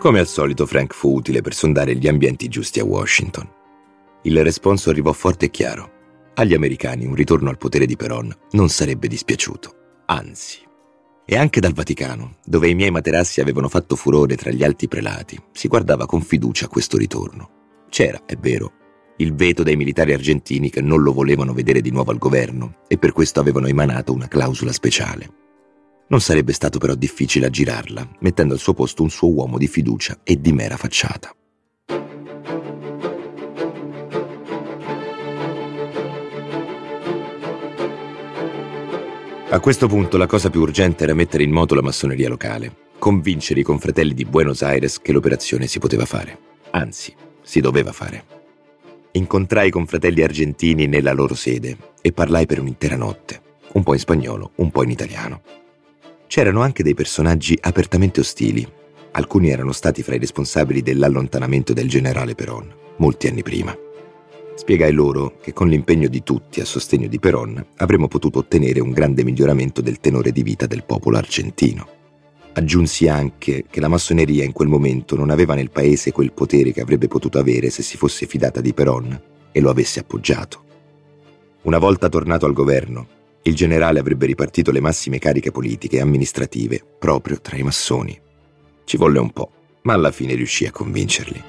Come 0.00 0.18
al 0.18 0.26
solito, 0.26 0.66
Frank 0.66 0.92
fu 0.92 1.14
utile 1.14 1.40
per 1.40 1.54
sondare 1.54 1.94
gli 1.94 2.08
ambienti 2.08 2.48
giusti 2.48 2.80
a 2.80 2.84
Washington. 2.84 3.48
Il 4.22 4.42
responso 4.42 4.90
arrivò 4.90 5.12
forte 5.12 5.44
e 5.44 5.50
chiaro. 5.50 5.92
Agli 6.34 6.54
americani 6.54 7.06
un 7.06 7.14
ritorno 7.14 7.50
al 7.50 7.58
potere 7.58 7.86
di 7.86 7.94
Peron 7.94 8.36
non 8.50 8.68
sarebbe 8.70 9.06
dispiaciuto. 9.06 9.72
Anzi. 10.06 10.58
E 11.24 11.36
anche 11.36 11.60
dal 11.60 11.74
Vaticano, 11.74 12.38
dove 12.44 12.68
i 12.68 12.74
miei 12.74 12.90
materassi 12.90 13.40
avevano 13.40 13.68
fatto 13.68 13.94
furore 13.94 14.34
tra 14.34 14.50
gli 14.50 14.64
alti 14.64 14.88
prelati, 14.88 15.40
si 15.52 15.68
guardava 15.68 16.06
con 16.06 16.22
fiducia 16.22 16.64
a 16.64 16.68
questo 16.68 16.96
ritorno. 16.96 17.62
C'era, 17.94 18.22
è 18.26 18.34
vero, 18.34 18.72
il 19.18 19.36
veto 19.36 19.62
dei 19.62 19.76
militari 19.76 20.12
argentini 20.12 20.68
che 20.68 20.80
non 20.80 21.00
lo 21.00 21.12
volevano 21.12 21.52
vedere 21.52 21.80
di 21.80 21.92
nuovo 21.92 22.10
al 22.10 22.18
governo 22.18 22.78
e 22.88 22.98
per 22.98 23.12
questo 23.12 23.38
avevano 23.38 23.68
emanato 23.68 24.12
una 24.12 24.26
clausola 24.26 24.72
speciale. 24.72 25.28
Non 26.08 26.20
sarebbe 26.20 26.52
stato 26.52 26.80
però 26.80 26.96
difficile 26.96 27.46
aggirarla, 27.46 28.16
mettendo 28.18 28.54
al 28.54 28.58
suo 28.58 28.74
posto 28.74 29.04
un 29.04 29.10
suo 29.10 29.32
uomo 29.32 29.58
di 29.58 29.68
fiducia 29.68 30.18
e 30.24 30.40
di 30.40 30.52
mera 30.52 30.76
facciata. 30.76 31.32
A 39.50 39.60
questo 39.60 39.86
punto 39.86 40.16
la 40.16 40.26
cosa 40.26 40.50
più 40.50 40.62
urgente 40.62 41.04
era 41.04 41.14
mettere 41.14 41.44
in 41.44 41.52
moto 41.52 41.76
la 41.76 41.82
massoneria 41.82 42.28
locale, 42.28 42.74
convincere 42.98 43.60
i 43.60 43.62
confratelli 43.62 44.14
di 44.14 44.24
Buenos 44.24 44.62
Aires 44.62 44.98
che 45.00 45.12
l'operazione 45.12 45.68
si 45.68 45.78
poteva 45.78 46.06
fare. 46.06 46.36
Anzi, 46.72 47.14
si 47.44 47.60
doveva 47.60 47.92
fare. 47.92 48.24
Incontrai 49.12 49.68
i 49.68 49.70
confratelli 49.70 50.22
argentini 50.22 50.88
nella 50.88 51.12
loro 51.12 51.34
sede 51.34 51.76
e 52.00 52.10
parlai 52.10 52.46
per 52.46 52.58
un'intera 52.58 52.96
notte, 52.96 53.40
un 53.74 53.84
po' 53.84 53.92
in 53.92 54.00
spagnolo, 54.00 54.50
un 54.56 54.72
po' 54.72 54.82
in 54.82 54.90
italiano. 54.90 55.42
C'erano 56.26 56.62
anche 56.62 56.82
dei 56.82 56.94
personaggi 56.94 57.56
apertamente 57.60 58.18
ostili. 58.18 58.66
Alcuni 59.12 59.50
erano 59.50 59.70
stati 59.70 60.02
fra 60.02 60.16
i 60.16 60.18
responsabili 60.18 60.82
dell'allontanamento 60.82 61.72
del 61.72 61.88
generale 61.88 62.34
Peron, 62.34 62.74
molti 62.96 63.28
anni 63.28 63.44
prima. 63.44 63.76
Spiegai 64.56 64.92
loro 64.92 65.38
che 65.40 65.52
con 65.52 65.68
l'impegno 65.68 66.08
di 66.08 66.22
tutti 66.24 66.60
a 66.60 66.64
sostegno 66.64 67.06
di 67.06 67.20
Peron 67.20 67.64
avremmo 67.76 68.08
potuto 68.08 68.40
ottenere 68.40 68.80
un 68.80 68.90
grande 68.90 69.22
miglioramento 69.22 69.80
del 69.80 70.00
tenore 70.00 70.32
di 70.32 70.42
vita 70.42 70.66
del 70.66 70.84
popolo 70.84 71.16
argentino. 71.16 72.02
Aggiunsi 72.56 73.08
anche 73.08 73.64
che 73.68 73.80
la 73.80 73.88
massoneria 73.88 74.44
in 74.44 74.52
quel 74.52 74.68
momento 74.68 75.16
non 75.16 75.30
aveva 75.30 75.54
nel 75.54 75.70
paese 75.70 76.12
quel 76.12 76.32
potere 76.32 76.70
che 76.70 76.80
avrebbe 76.80 77.08
potuto 77.08 77.40
avere 77.40 77.68
se 77.68 77.82
si 77.82 77.96
fosse 77.96 78.26
fidata 78.26 78.60
di 78.60 78.72
Peron 78.72 79.20
e 79.50 79.60
lo 79.60 79.70
avesse 79.70 79.98
appoggiato. 79.98 80.62
Una 81.62 81.78
volta 81.78 82.08
tornato 82.08 82.46
al 82.46 82.52
governo, 82.52 83.08
il 83.42 83.56
generale 83.56 83.98
avrebbe 83.98 84.26
ripartito 84.26 84.70
le 84.70 84.80
massime 84.80 85.18
cariche 85.18 85.50
politiche 85.50 85.96
e 85.96 86.00
amministrative 86.00 86.80
proprio 86.96 87.40
tra 87.40 87.56
i 87.56 87.62
massoni. 87.64 88.16
Ci 88.84 88.96
volle 88.96 89.18
un 89.18 89.30
po', 89.30 89.50
ma 89.82 89.94
alla 89.94 90.12
fine 90.12 90.34
riuscì 90.34 90.64
a 90.64 90.70
convincerli. 90.70 91.42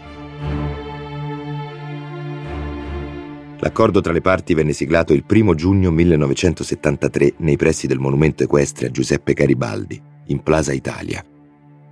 L'accordo 3.59 4.01
tra 4.01 4.11
le 4.11 4.21
parti 4.21 4.55
venne 4.55 4.73
siglato 4.73 5.13
il 5.13 5.23
1 5.27 5.53
giugno 5.53 5.91
1973 5.91 7.35
nei 7.37 7.57
pressi 7.57 7.85
del 7.85 7.99
monumento 7.99 8.43
equestre 8.43 8.87
a 8.87 8.91
Giuseppe 8.91 9.33
Garibaldi, 9.33 10.13
in 10.27 10.41
Plaza 10.41 10.73
Italia, 10.73 11.23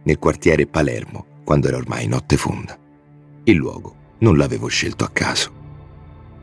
nel 0.04 0.20
quartiere 0.20 0.68
Palermo, 0.68 1.26
quando 1.44 1.68
era 1.68 1.78
ormai 1.78 2.08
notte 2.08 2.38
fonda. 2.38 2.78
Il 3.44 3.56
luogo 3.56 3.96
non 4.20 4.38
l'avevo 4.38 4.68
scelto 4.68 5.04
a 5.04 5.10
caso. 5.10 5.52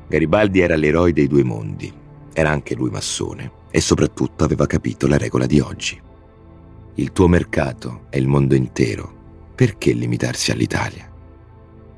Garibaldi 0.09 0.61
era 0.61 0.77
l'eroe 0.77 1.13
dei 1.13 1.27
due 1.27 1.45
mondi, 1.45 1.93
era 2.33 2.51
anche 2.51 2.75
lui 2.75 2.91
massone 2.91 3.51
e 3.71 3.81
soprattutto 3.81 4.45
aveva 4.45 4.67
capito 4.67 5.07
la 5.07 5.17
regola 5.17 5.47
di 5.47 5.61
oggi. 5.61 6.01
Il 6.95 7.13
tuo 7.13 7.29
mercato 7.29 8.07
è 8.11 8.17
il 8.19 8.27
mondo 8.27 8.55
intero, 8.55 9.19
perché 9.55 9.93
limitarsi 9.93 10.51
all'Italia? 10.51 11.09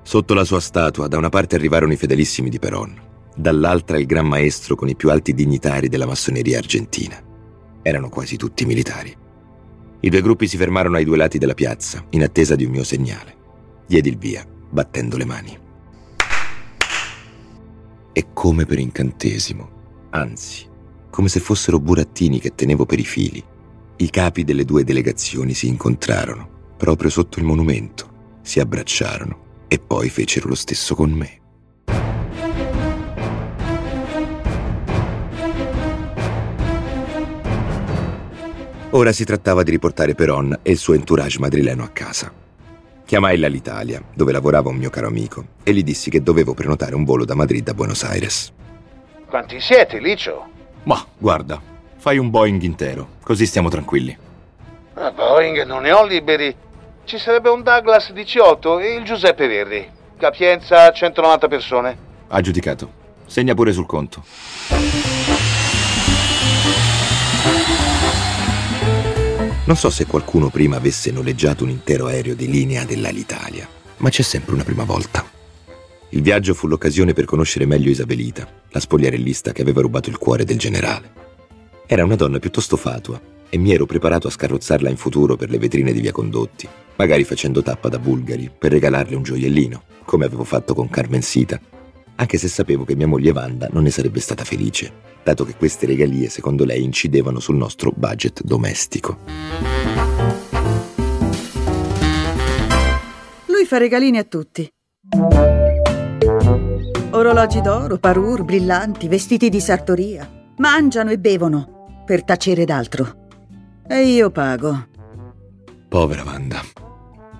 Sotto 0.02 0.34
la 0.34 0.44
sua 0.44 0.60
statua 0.60 1.08
da 1.08 1.16
una 1.16 1.28
parte 1.28 1.56
arrivarono 1.56 1.92
i 1.92 1.96
fedelissimi 1.96 2.50
di 2.50 2.58
Peron, 2.58 3.00
dall'altra 3.34 3.98
il 3.98 4.06
gran 4.06 4.26
maestro 4.26 4.74
con 4.74 4.88
i 4.88 4.96
più 4.96 5.10
alti 5.10 5.32
dignitari 5.32 5.88
della 5.88 6.06
massoneria 6.06 6.58
argentina. 6.58 7.20
Erano 7.80 8.08
quasi 8.08 8.36
tutti 8.36 8.64
militari. 8.66 9.16
I 10.04 10.08
due 10.08 10.20
gruppi 10.20 10.48
si 10.48 10.56
fermarono 10.56 10.96
ai 10.96 11.04
due 11.04 11.16
lati 11.16 11.38
della 11.38 11.54
piazza, 11.54 12.04
in 12.10 12.24
attesa 12.24 12.56
di 12.56 12.64
un 12.64 12.72
mio 12.72 12.82
segnale. 12.82 13.36
Diedi 13.86 14.08
il 14.08 14.18
via, 14.18 14.44
battendo 14.68 15.16
le 15.16 15.24
mani. 15.24 15.56
E 18.12 18.26
come 18.32 18.66
per 18.66 18.80
incantesimo, 18.80 20.08
anzi, 20.10 20.66
come 21.08 21.28
se 21.28 21.38
fossero 21.38 21.78
burattini 21.78 22.40
che 22.40 22.52
tenevo 22.56 22.84
per 22.84 22.98
i 22.98 23.04
fili. 23.04 23.44
I 23.98 24.10
capi 24.10 24.42
delle 24.42 24.64
due 24.64 24.82
delegazioni 24.82 25.54
si 25.54 25.68
incontrarono, 25.68 26.74
proprio 26.76 27.08
sotto 27.08 27.38
il 27.38 27.44
monumento, 27.44 28.40
si 28.42 28.58
abbracciarono 28.58 29.66
e 29.68 29.78
poi 29.78 30.08
fecero 30.08 30.48
lo 30.48 30.56
stesso 30.56 30.96
con 30.96 31.12
me. 31.12 31.41
Ora 38.94 39.10
si 39.12 39.24
trattava 39.24 39.62
di 39.62 39.70
riportare 39.70 40.14
Peron 40.14 40.58
e 40.60 40.70
il 40.70 40.76
suo 40.76 40.92
entourage 40.92 41.38
madrileno 41.38 41.82
a 41.82 41.88
casa. 41.88 42.30
Chiamai 43.06 43.38
l'Alitalia, 43.38 44.02
dove 44.14 44.32
lavorava 44.32 44.68
un 44.68 44.76
mio 44.76 44.90
caro 44.90 45.06
amico, 45.06 45.46
e 45.62 45.72
gli 45.72 45.82
dissi 45.82 46.10
che 46.10 46.22
dovevo 46.22 46.52
prenotare 46.52 46.94
un 46.94 47.04
volo 47.04 47.24
da 47.24 47.34
Madrid 47.34 47.66
a 47.68 47.72
Buenos 47.72 48.04
Aires. 48.04 48.52
Quanti 49.26 49.60
siete, 49.60 49.98
Licio? 49.98 50.46
Ma 50.82 51.02
guarda, 51.16 51.58
fai 51.96 52.18
un 52.18 52.28
Boeing 52.28 52.60
intero, 52.60 53.08
così 53.22 53.46
stiamo 53.46 53.70
tranquilli. 53.70 54.14
A 54.94 55.10
Boeing 55.10 55.64
non 55.64 55.82
ne 55.82 55.92
ho 55.92 56.04
liberi. 56.04 56.54
Ci 57.04 57.16
sarebbe 57.16 57.48
un 57.48 57.62
Douglas 57.62 58.12
DC-8 58.12 58.78
e 58.82 58.94
il 58.94 59.04
Giuseppe 59.04 59.46
Verdi. 59.46 59.88
Capienza 60.18 60.92
190 60.92 61.48
persone. 61.48 61.96
Aggiudicato. 62.28 62.92
Segna 63.24 63.54
pure 63.54 63.72
sul 63.72 63.86
conto. 63.86 64.22
Non 69.64 69.76
so 69.76 69.90
se 69.90 70.06
qualcuno 70.06 70.48
prima 70.48 70.76
avesse 70.76 71.12
noleggiato 71.12 71.62
un 71.62 71.70
intero 71.70 72.06
aereo 72.06 72.34
di 72.34 72.50
linea 72.50 72.84
dell'Alitalia, 72.84 73.68
ma 73.98 74.08
c'è 74.08 74.22
sempre 74.22 74.54
una 74.54 74.64
prima 74.64 74.82
volta. 74.82 75.24
Il 76.08 76.20
viaggio 76.20 76.52
fu 76.52 76.66
l'occasione 76.66 77.12
per 77.12 77.26
conoscere 77.26 77.64
meglio 77.64 77.88
Isabelita, 77.88 78.46
la 78.70 78.80
spogliarellista 78.80 79.52
che 79.52 79.62
aveva 79.62 79.80
rubato 79.80 80.10
il 80.10 80.18
cuore 80.18 80.44
del 80.44 80.58
generale. 80.58 81.12
Era 81.86 82.02
una 82.02 82.16
donna 82.16 82.40
piuttosto 82.40 82.76
fatua 82.76 83.20
e 83.48 83.56
mi 83.56 83.72
ero 83.72 83.86
preparato 83.86 84.26
a 84.26 84.32
scarrozzarla 84.32 84.90
in 84.90 84.96
futuro 84.96 85.36
per 85.36 85.48
le 85.48 85.58
vetrine 85.58 85.92
di 85.92 86.00
via 86.00 86.10
Condotti, 86.10 86.68
magari 86.96 87.22
facendo 87.22 87.62
tappa 87.62 87.88
da 87.88 88.00
bulgari 88.00 88.50
per 88.56 88.72
regalarle 88.72 89.14
un 89.14 89.22
gioiellino, 89.22 89.82
come 90.04 90.24
avevo 90.24 90.42
fatto 90.42 90.74
con 90.74 90.90
Carmen 90.90 91.22
Sita, 91.22 91.60
anche 92.22 92.38
se 92.38 92.48
sapevo 92.48 92.84
che 92.84 92.94
mia 92.94 93.08
moglie 93.08 93.32
Wanda 93.32 93.68
non 93.72 93.82
ne 93.82 93.90
sarebbe 93.90 94.20
stata 94.20 94.44
felice 94.44 95.10
dato 95.22 95.44
che 95.44 95.54
queste 95.56 95.86
regalie 95.86 96.28
secondo 96.28 96.64
lei 96.64 96.82
incidevano 96.82 97.40
sul 97.40 97.56
nostro 97.56 97.92
budget 97.94 98.42
domestico. 98.42 99.18
Lui 103.46 103.64
fa 103.66 103.78
regalini 103.78 104.18
a 104.18 104.24
tutti. 104.24 104.68
Orologi 107.10 107.60
d'oro, 107.60 107.98
parure, 107.98 108.42
brillanti, 108.42 109.06
vestiti 109.06 109.48
di 109.48 109.60
sartoria. 109.60 110.28
Mangiano 110.58 111.10
e 111.10 111.18
bevono 111.18 112.02
per 112.04 112.24
tacere 112.24 112.64
d'altro. 112.64 113.28
E 113.86 114.02
io 114.06 114.30
pago. 114.30 114.88
Povera 115.88 116.22
Wanda. 116.24 116.60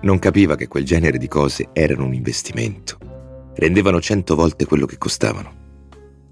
Non 0.01 0.19
capiva 0.19 0.55
che 0.55 0.67
quel 0.67 0.85
genere 0.85 1.17
di 1.17 1.27
cose 1.27 1.69
erano 1.73 2.05
un 2.05 2.13
investimento. 2.13 3.02
Rendevano 3.55 4.01
cento 4.01 4.35
volte 4.35 4.65
quello 4.65 4.85
che 4.85 4.97
costavano. 4.97 5.61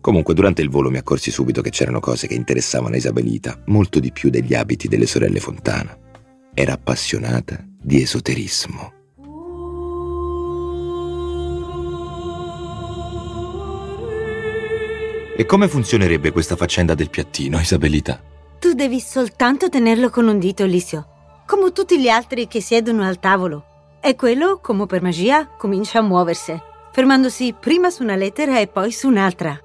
Comunque 0.02 0.34
durante 0.34 0.62
il 0.62 0.70
volo 0.70 0.90
mi 0.90 0.98
accorsi 0.98 1.30
subito 1.30 1.62
che 1.62 1.70
c'erano 1.70 2.00
cose 2.00 2.26
che 2.26 2.34
interessavano 2.34 2.96
a 2.96 2.98
Isabelita 2.98 3.62
molto 3.68 4.00
di 4.00 4.12
più 4.12 4.30
degli 4.30 4.56
abiti 4.56 4.88
delle 4.88 5.06
sorelle 5.06 5.40
Fontana. 5.40 5.96
Era 6.54 6.74
appassionata 6.74 7.64
di 7.66 8.02
esoterismo. 8.02 8.94
E 15.38 15.46
come 15.46 15.68
funzionerebbe 15.68 16.32
questa 16.32 16.56
faccenda 16.56 16.94
del 16.94 17.10
piattino, 17.10 17.60
Isabelita? 17.60 18.22
Tu 18.60 18.74
devi 18.74 19.00
soltanto 19.00 19.70
tenerlo 19.70 20.10
con 20.10 20.28
un 20.28 20.38
dito, 20.38 20.66
Lisio, 20.66 21.08
come 21.48 21.72
tutti 21.72 22.00
gli 22.00 22.10
altri 22.10 22.48
che 22.48 22.62
siedono 22.62 23.04
al 23.04 23.20
tavolo. 23.20 23.66
E 24.02 24.16
quello, 24.16 24.60
come 24.62 24.86
per 24.88 25.02
magia, 25.02 25.48
comincia 25.48 26.00
a 26.00 26.04
muoversi, 26.04 26.60
fermandosi 26.92 27.56
prima 27.60 27.90
su 27.90 28.04
una 28.04 28.16
lettera 28.16 28.60
e 28.60 28.68
poi 28.68 28.92
su 28.92 29.08
un'altra. 29.08 29.60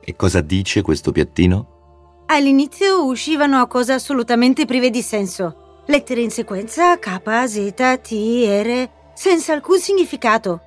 E 0.00 0.16
cosa 0.16 0.40
dice 0.40 0.82
questo 0.82 1.12
piattino? 1.12 2.24
All'inizio 2.26 3.04
uscivano 3.04 3.66
cose 3.66 3.92
assolutamente 3.92 4.64
prive 4.64 4.90
di 4.90 5.02
senso. 5.02 5.82
Lettere 5.86 6.20
in 6.20 6.30
sequenza 6.30 6.98
K, 6.98 7.44
Z, 7.46 8.00
T, 8.02 8.12
R, 8.12 8.88
senza 9.14 9.52
alcun 9.52 9.78
significato. 9.78 10.60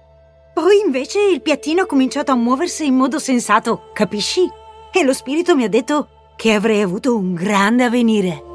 Poi 0.53 0.81
invece 0.85 1.21
il 1.21 1.41
piattino 1.41 1.83
ha 1.83 1.85
cominciato 1.85 2.31
a 2.31 2.35
muoversi 2.35 2.85
in 2.85 2.95
modo 2.95 3.19
sensato, 3.19 3.89
capisci? 3.93 4.41
E 4.91 5.03
lo 5.03 5.13
spirito 5.13 5.55
mi 5.55 5.63
ha 5.63 5.69
detto 5.69 6.33
che 6.35 6.53
avrei 6.53 6.81
avuto 6.81 7.15
un 7.15 7.33
grande 7.33 7.83
avvenire. 7.83 8.48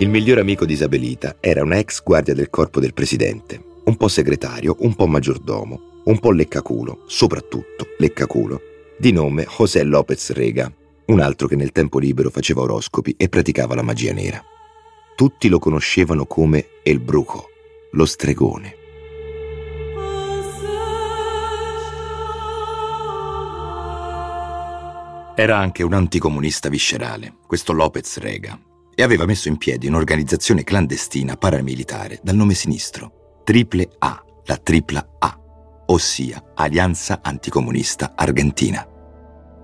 Il 0.00 0.10
miglior 0.10 0.38
amico 0.38 0.64
di 0.64 0.74
Isabelita 0.74 1.38
era 1.40 1.64
una 1.64 1.76
ex 1.76 2.04
guardia 2.04 2.32
del 2.32 2.50
corpo 2.50 2.78
del 2.78 2.94
presidente, 2.94 3.60
un 3.86 3.96
po' 3.96 4.06
segretario, 4.06 4.76
un 4.80 4.94
po' 4.94 5.08
maggiordomo, 5.08 6.02
un 6.04 6.20
po' 6.20 6.30
leccaculo, 6.30 7.02
soprattutto 7.06 7.84
leccaculo, 7.98 8.60
di 8.96 9.10
nome 9.10 9.44
José 9.48 9.82
López 9.82 10.30
Rega, 10.30 10.72
un 11.06 11.18
altro 11.18 11.48
che 11.48 11.56
nel 11.56 11.72
tempo 11.72 11.98
libero 11.98 12.30
faceva 12.30 12.60
oroscopi 12.60 13.16
e 13.18 13.28
praticava 13.28 13.74
la 13.74 13.82
magia 13.82 14.12
nera. 14.12 14.40
Tutti 15.16 15.48
lo 15.48 15.58
conoscevano 15.58 16.26
come 16.26 16.66
El 16.84 17.00
Brujo, 17.00 17.48
lo 17.90 18.06
stregone. 18.06 18.76
Era 25.34 25.58
anche 25.58 25.82
un 25.82 25.92
anticomunista 25.92 26.68
viscerale, 26.68 27.34
questo 27.48 27.72
López 27.72 28.18
Rega, 28.18 28.60
e 28.98 29.04
aveva 29.04 29.26
messo 29.26 29.46
in 29.46 29.58
piedi 29.58 29.86
un'organizzazione 29.86 30.64
clandestina 30.64 31.36
paramilitare 31.36 32.18
dal 32.20 32.34
nome 32.34 32.54
sinistro, 32.54 33.42
triple 33.44 33.88
A, 33.98 34.20
la 34.44 34.56
tripla 34.56 35.08
A, 35.20 35.38
ossia 35.86 36.42
Alianza 36.56 37.20
Anticomunista 37.22 38.14
Argentina. 38.16 38.84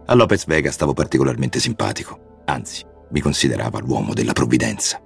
A 0.07 0.15
Lopez 0.15 0.47
Vega 0.47 0.71
stavo 0.71 0.93
particolarmente 0.93 1.59
simpatico, 1.59 2.43
anzi, 2.45 2.85
mi 3.11 3.21
considerava 3.21 3.81
l'uomo 3.81 4.15
della 4.15 4.33
provvidenza. 4.33 5.03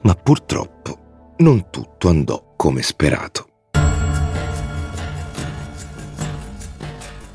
Ma 0.00 0.14
purtroppo 0.14 1.34
non 1.36 1.68
tutto 1.68 2.08
andò 2.08 2.54
come 2.56 2.80
sperato. 2.80 3.48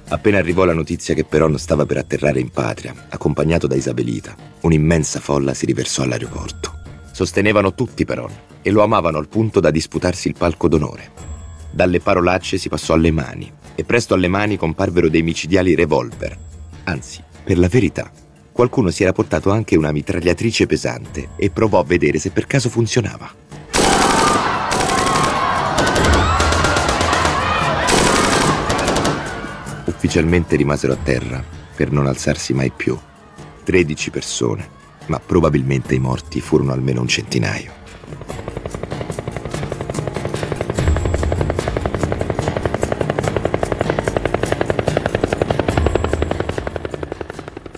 Appena 0.07 0.39
arrivò 0.39 0.63
la 0.63 0.73
notizia 0.73 1.13
che 1.13 1.25
Peron 1.25 1.59
stava 1.59 1.85
per 1.85 1.97
atterrare 1.97 2.39
in 2.39 2.49
patria, 2.49 2.95
accompagnato 3.09 3.67
da 3.67 3.75
Isabelita, 3.75 4.52
un'immensa 4.63 5.19
folla 5.19 5.53
si 5.53 5.65
riversò 5.65 6.03
all'aeroporto. 6.03 6.81
Sostenevano 7.11 7.73
tutti 7.73 8.05
Peron 8.05 8.31
e 8.61 8.71
lo 8.71 8.81
amavano 8.81 9.17
al 9.17 9.27
punto 9.27 9.59
da 9.59 9.71
disputarsi 9.71 10.27
il 10.27 10.35
palco 10.37 10.67
d'onore. 10.67 11.11
Dalle 11.71 11.99
parolacce 11.99 12.57
si 12.57 12.69
passò 12.69 12.93
alle 12.93 13.11
mani 13.11 13.51
e 13.75 13.83
presto 13.83 14.13
alle 14.13 14.27
mani 14.27 14.57
comparvero 14.57 15.09
dei 15.09 15.21
micidiali 15.21 15.75
revolver. 15.75 16.37
Anzi, 16.85 17.21
per 17.43 17.57
la 17.57 17.67
verità, 17.67 18.11
qualcuno 18.51 18.89
si 18.89 19.03
era 19.03 19.11
portato 19.11 19.51
anche 19.51 19.75
una 19.75 19.91
mitragliatrice 19.91 20.65
pesante 20.65 21.29
e 21.35 21.49
provò 21.49 21.79
a 21.79 21.83
vedere 21.83 22.19
se 22.19 22.31
per 22.31 22.47
caso 22.47 22.69
funzionava. 22.69 23.31
Ufficialmente 29.85 30.55
rimasero 30.55 30.93
a 30.93 30.97
terra 31.01 31.43
per 31.75 31.91
non 31.91 32.07
alzarsi 32.07 32.53
mai 32.53 32.71
più. 32.71 32.97
13 33.63 34.09
persone, 34.09 34.67
ma 35.07 35.19
probabilmente 35.19 35.95
i 35.95 35.99
morti 35.99 36.41
furono 36.41 36.73
almeno 36.73 37.01
un 37.01 37.07
centinaio. 37.07 37.81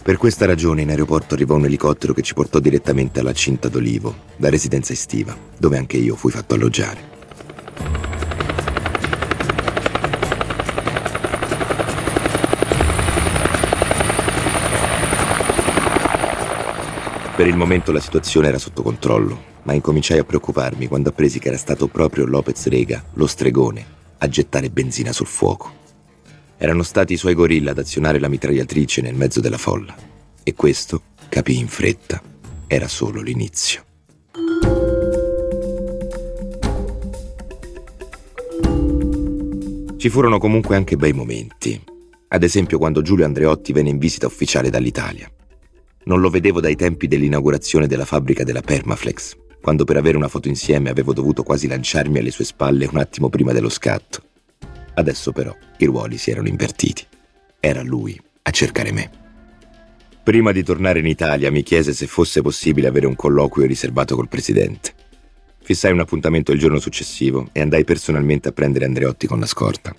Per 0.06 0.17
questa 0.17 0.45
ragione 0.45 0.84
in 0.84 0.89
aeroporto 0.89 1.34
arrivò 1.34 1.56
un 1.56 1.65
elicottero 1.65 2.13
che 2.13 2.21
ci 2.21 2.36
portò 2.36 2.60
direttamente 2.60 3.21
alla 3.21 3.34
Cinta 3.34 3.69
d'Olivo, 3.69 4.13
la 4.38 4.50
residenza 4.50 4.93
estiva, 4.93 5.36
dove 5.58 5.78
anche 5.78 5.98
io 5.98 6.15
fui 6.15 6.30
fatto 6.30 6.54
alloggiare. 6.54 7.14
Per 17.36 17.45
il 17.45 17.58
momento 17.58 17.91
la 17.91 18.00
situazione 18.00 18.48
era 18.48 18.58
sotto 18.58 18.82
controllo, 18.82 19.38
ma 19.63 19.74
incominciai 19.74 20.19
a 20.19 20.24
preoccuparmi 20.24 20.88
quando 20.88 21.10
appresi 21.10 21.38
che 21.38 21.50
era 21.50 21.58
stato 21.58 21.88
proprio 21.88 22.26
Lopez 22.26 22.67
Rega, 22.67 23.04
lo 23.15 23.28
stregone, 23.28 23.86
a 24.19 24.28
gettare 24.30 24.69
benzina 24.69 25.12
sul 25.12 25.28
fuoco. 25.28 25.69
Erano 26.56 26.82
stati 26.82 27.12
i 27.12 27.17
suoi 27.17 27.34
gorilla 27.34 27.71
ad 27.71 27.80
azionare 27.80 28.19
la 28.19 28.30
mitragliatrice 28.30 29.02
nel 29.02 29.15
mezzo 29.15 29.41
della 29.41 29.58
folla. 29.58 29.93
E 30.43 30.54
questo, 30.54 31.02
capì 31.28 31.58
in 31.58 31.67
fretta, 31.67 32.21
era 32.67 32.88
solo 32.88 33.21
l'inizio. 33.21 33.84
Ci 39.98 40.10
furono 40.10 40.38
comunque 40.38 40.78
anche 40.78 40.95
bei 40.95 41.12
momenti. 41.12 41.84
Ad 42.30 42.43
esempio 42.43 42.78
quando 42.78 43.02
Giulio 43.02 43.26
Andreotti 43.26 43.74
venne 43.74 43.89
in 43.89 43.98
visita 43.98 44.26
ufficiale 44.26 44.69
dall'Italia. 44.69 45.30
Non 46.06 46.20
lo 46.22 46.30
vedevo 46.30 46.62
dai 46.62 46.76
tempi 46.76 47.08
dell'inaugurazione 47.08 47.88
della 47.88 48.06
fabbrica 48.06 48.44
della 48.44 48.62
Permaflex, 48.62 49.36
quando 49.60 49.86
per 49.86 49.98
avere 49.98 50.18
una 50.18 50.28
foto 50.28 50.48
insieme 50.48 50.91
avevo 50.91 51.13
dovuto 51.13 51.41
quasi 51.41 51.68
lanciarmi 51.68 52.20
alle 52.20 52.30
sue 52.30 52.46
spalle 52.46 52.86
un 52.86 52.98
attimo 52.98 53.30
prima 53.30 53.54
dello 53.54 53.70
scatto. 53.70 54.22
Adesso 54.94 55.32
però 55.32 55.56
i 55.80 55.86
ruoli 55.86 56.18
si 56.18 56.30
erano 56.30 56.48
invertiti. 56.48 57.04
Era 57.60 57.82
lui 57.82 58.20
a 58.44 58.52
cercare 58.52 58.91
me. 58.91 59.10
Prima 60.22 60.52
di 60.52 60.63
tornare 60.63 61.00
in 61.00 61.08
Italia 61.08 61.50
mi 61.50 61.63
chiese 61.63 61.91
se 61.91 62.06
fosse 62.06 62.44
possibile 62.44 62.88
avere 62.88 63.08
un 63.08 63.15
colloquio 63.15 63.65
riservato 63.65 64.15
col 64.15 64.30
presidente. 64.30 64.94
Fissai 65.63 65.91
un 65.91 66.00
appuntamento 66.00 66.52
il 66.52 66.60
giorno 66.60 66.80
successivo 66.80 67.50
e 67.52 67.62
andai 67.62 67.84
personalmente 67.84 68.50
a 68.50 68.52
prendere 68.52 68.86
Andreotti 68.86 69.26
con 69.26 69.39
la 69.39 69.48
scorta. 69.48 69.96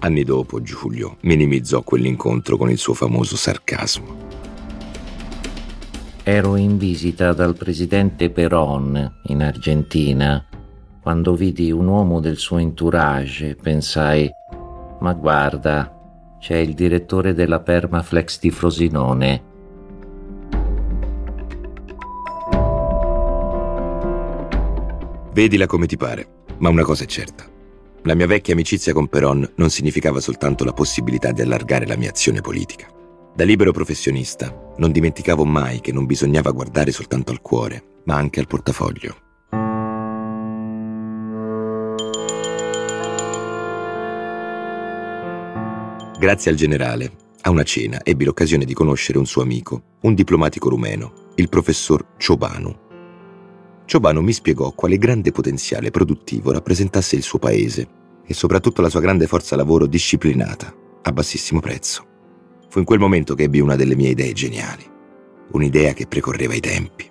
Anni 0.00 0.22
dopo 0.22 0.60
Giulio 0.60 1.16
minimizzò 1.22 1.82
quell'incontro 1.82 2.58
con 2.58 2.70
il 2.70 2.76
suo 2.76 2.92
famoso 2.92 3.36
sarcasmo. 3.36 4.59
Ero 6.32 6.54
in 6.54 6.78
visita 6.78 7.32
dal 7.32 7.56
presidente 7.56 8.30
Perón 8.30 9.18
in 9.24 9.42
Argentina. 9.42 10.46
Quando 11.02 11.34
vidi 11.34 11.72
un 11.72 11.88
uomo 11.88 12.20
del 12.20 12.36
suo 12.36 12.58
entourage, 12.58 13.56
pensai: 13.56 14.30
Ma 15.00 15.12
guarda, 15.14 15.92
c'è 16.38 16.54
il 16.58 16.74
direttore 16.74 17.34
della 17.34 17.58
Permaflex 17.58 18.38
di 18.38 18.52
Frosinone. 18.52 19.42
Vedila 25.32 25.66
come 25.66 25.86
ti 25.86 25.96
pare, 25.96 26.28
ma 26.58 26.68
una 26.68 26.84
cosa 26.84 27.02
è 27.02 27.06
certa. 27.06 27.44
La 28.02 28.14
mia 28.14 28.28
vecchia 28.28 28.54
amicizia 28.54 28.92
con 28.92 29.08
Peron 29.08 29.50
non 29.56 29.68
significava 29.68 30.20
soltanto 30.20 30.62
la 30.62 30.72
possibilità 30.72 31.32
di 31.32 31.42
allargare 31.42 31.88
la 31.88 31.96
mia 31.96 32.10
azione 32.10 32.40
politica. 32.40 32.98
Da 33.40 33.46
libero 33.46 33.72
professionista 33.72 34.54
non 34.76 34.92
dimenticavo 34.92 35.46
mai 35.46 35.80
che 35.80 35.92
non 35.92 36.04
bisognava 36.04 36.50
guardare 36.50 36.92
soltanto 36.92 37.32
al 37.32 37.40
cuore, 37.40 38.02
ma 38.04 38.14
anche 38.14 38.38
al 38.38 38.46
portafoglio. 38.46 39.16
Grazie 46.18 46.50
al 46.50 46.56
generale, 46.58 47.12
a 47.40 47.48
una 47.48 47.62
cena 47.62 48.04
ebbi 48.04 48.26
l'occasione 48.26 48.66
di 48.66 48.74
conoscere 48.74 49.16
un 49.16 49.24
suo 49.24 49.40
amico, 49.40 49.84
un 50.02 50.12
diplomatico 50.12 50.68
rumeno, 50.68 51.30
il 51.36 51.48
professor 51.48 52.08
Ciobanu, 52.18 52.76
Ciobano 53.86 54.20
mi 54.20 54.34
spiegò 54.34 54.72
quale 54.72 54.98
grande 54.98 55.32
potenziale 55.32 55.90
produttivo 55.90 56.52
rappresentasse 56.52 57.16
il 57.16 57.22
suo 57.22 57.38
paese 57.38 57.88
e 58.22 58.34
soprattutto 58.34 58.82
la 58.82 58.90
sua 58.90 59.00
grande 59.00 59.26
forza 59.26 59.56
lavoro 59.56 59.86
disciplinata, 59.86 60.74
a 61.00 61.10
bassissimo 61.10 61.60
prezzo. 61.60 62.08
Fu 62.70 62.78
in 62.78 62.84
quel 62.84 63.00
momento 63.00 63.34
che 63.34 63.42
ebbi 63.42 63.58
una 63.58 63.74
delle 63.74 63.96
mie 63.96 64.10
idee 64.10 64.32
geniali, 64.32 64.84
un'idea 65.50 65.92
che 65.92 66.06
precorreva 66.06 66.54
i 66.54 66.60
tempi. 66.60 67.10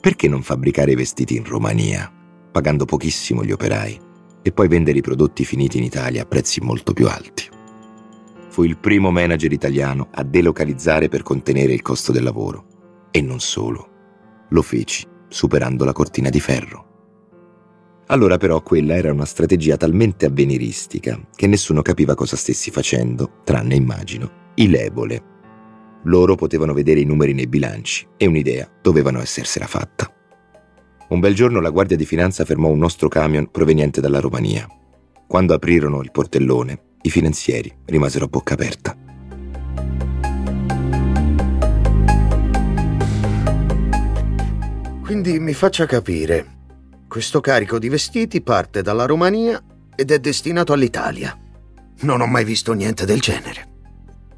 Perché 0.00 0.28
non 0.28 0.42
fabbricare 0.42 0.92
i 0.92 0.94
vestiti 0.94 1.34
in 1.34 1.44
Romania, 1.44 2.12
pagando 2.52 2.84
pochissimo 2.84 3.44
gli 3.44 3.50
operai, 3.50 4.00
e 4.40 4.52
poi 4.52 4.68
vendere 4.68 4.98
i 4.98 5.02
prodotti 5.02 5.44
finiti 5.44 5.78
in 5.78 5.84
Italia 5.84 6.22
a 6.22 6.26
prezzi 6.26 6.60
molto 6.60 6.92
più 6.92 7.08
alti? 7.08 7.48
Fui 8.50 8.68
il 8.68 8.78
primo 8.78 9.10
manager 9.10 9.50
italiano 9.50 10.08
a 10.12 10.22
delocalizzare 10.22 11.08
per 11.08 11.22
contenere 11.22 11.72
il 11.72 11.82
costo 11.82 12.12
del 12.12 12.22
lavoro. 12.22 13.08
E 13.10 13.20
non 13.20 13.40
solo. 13.40 13.88
Lo 14.50 14.62
feci 14.62 15.04
superando 15.26 15.84
la 15.84 15.92
cortina 15.92 16.30
di 16.30 16.38
ferro. 16.38 16.93
Allora 18.08 18.36
però 18.36 18.62
quella 18.62 18.94
era 18.96 19.12
una 19.12 19.24
strategia 19.24 19.78
talmente 19.78 20.26
avveniristica 20.26 21.18
che 21.34 21.46
nessuno 21.46 21.80
capiva 21.80 22.14
cosa 22.14 22.36
stessi 22.36 22.70
facendo, 22.70 23.40
tranne 23.44 23.74
immagino, 23.74 24.52
i 24.56 24.68
lebole. 24.68 25.32
Loro 26.04 26.34
potevano 26.34 26.74
vedere 26.74 27.00
i 27.00 27.04
numeri 27.04 27.32
nei 27.32 27.46
bilanci 27.46 28.06
e 28.18 28.26
un'idea 28.26 28.68
dovevano 28.82 29.20
essersela 29.20 29.66
fatta. 29.66 30.12
Un 31.08 31.20
bel 31.20 31.34
giorno 31.34 31.60
la 31.60 31.70
Guardia 31.70 31.96
di 31.96 32.04
Finanza 32.04 32.44
fermò 32.44 32.68
un 32.68 32.78
nostro 32.78 33.08
camion 33.08 33.50
proveniente 33.50 34.02
dalla 34.02 34.20
Romania. 34.20 34.66
Quando 35.26 35.54
aprirono 35.54 36.02
il 36.02 36.10
portellone, 36.10 36.96
i 37.02 37.10
finanzieri 37.10 37.74
rimasero 37.86 38.26
a 38.26 38.28
bocca 38.28 38.52
aperta. 38.52 38.96
Quindi 45.02 45.38
mi 45.38 45.54
faccia 45.54 45.86
capire. 45.86 46.53
Questo 47.14 47.40
carico 47.40 47.78
di 47.78 47.88
vestiti 47.88 48.40
parte 48.42 48.82
dalla 48.82 49.06
Romania 49.06 49.62
ed 49.94 50.10
è 50.10 50.18
destinato 50.18 50.72
all'Italia. 50.72 51.38
Non 52.00 52.20
ho 52.20 52.26
mai 52.26 52.44
visto 52.44 52.72
niente 52.72 53.06
del 53.06 53.20
genere. 53.20 53.68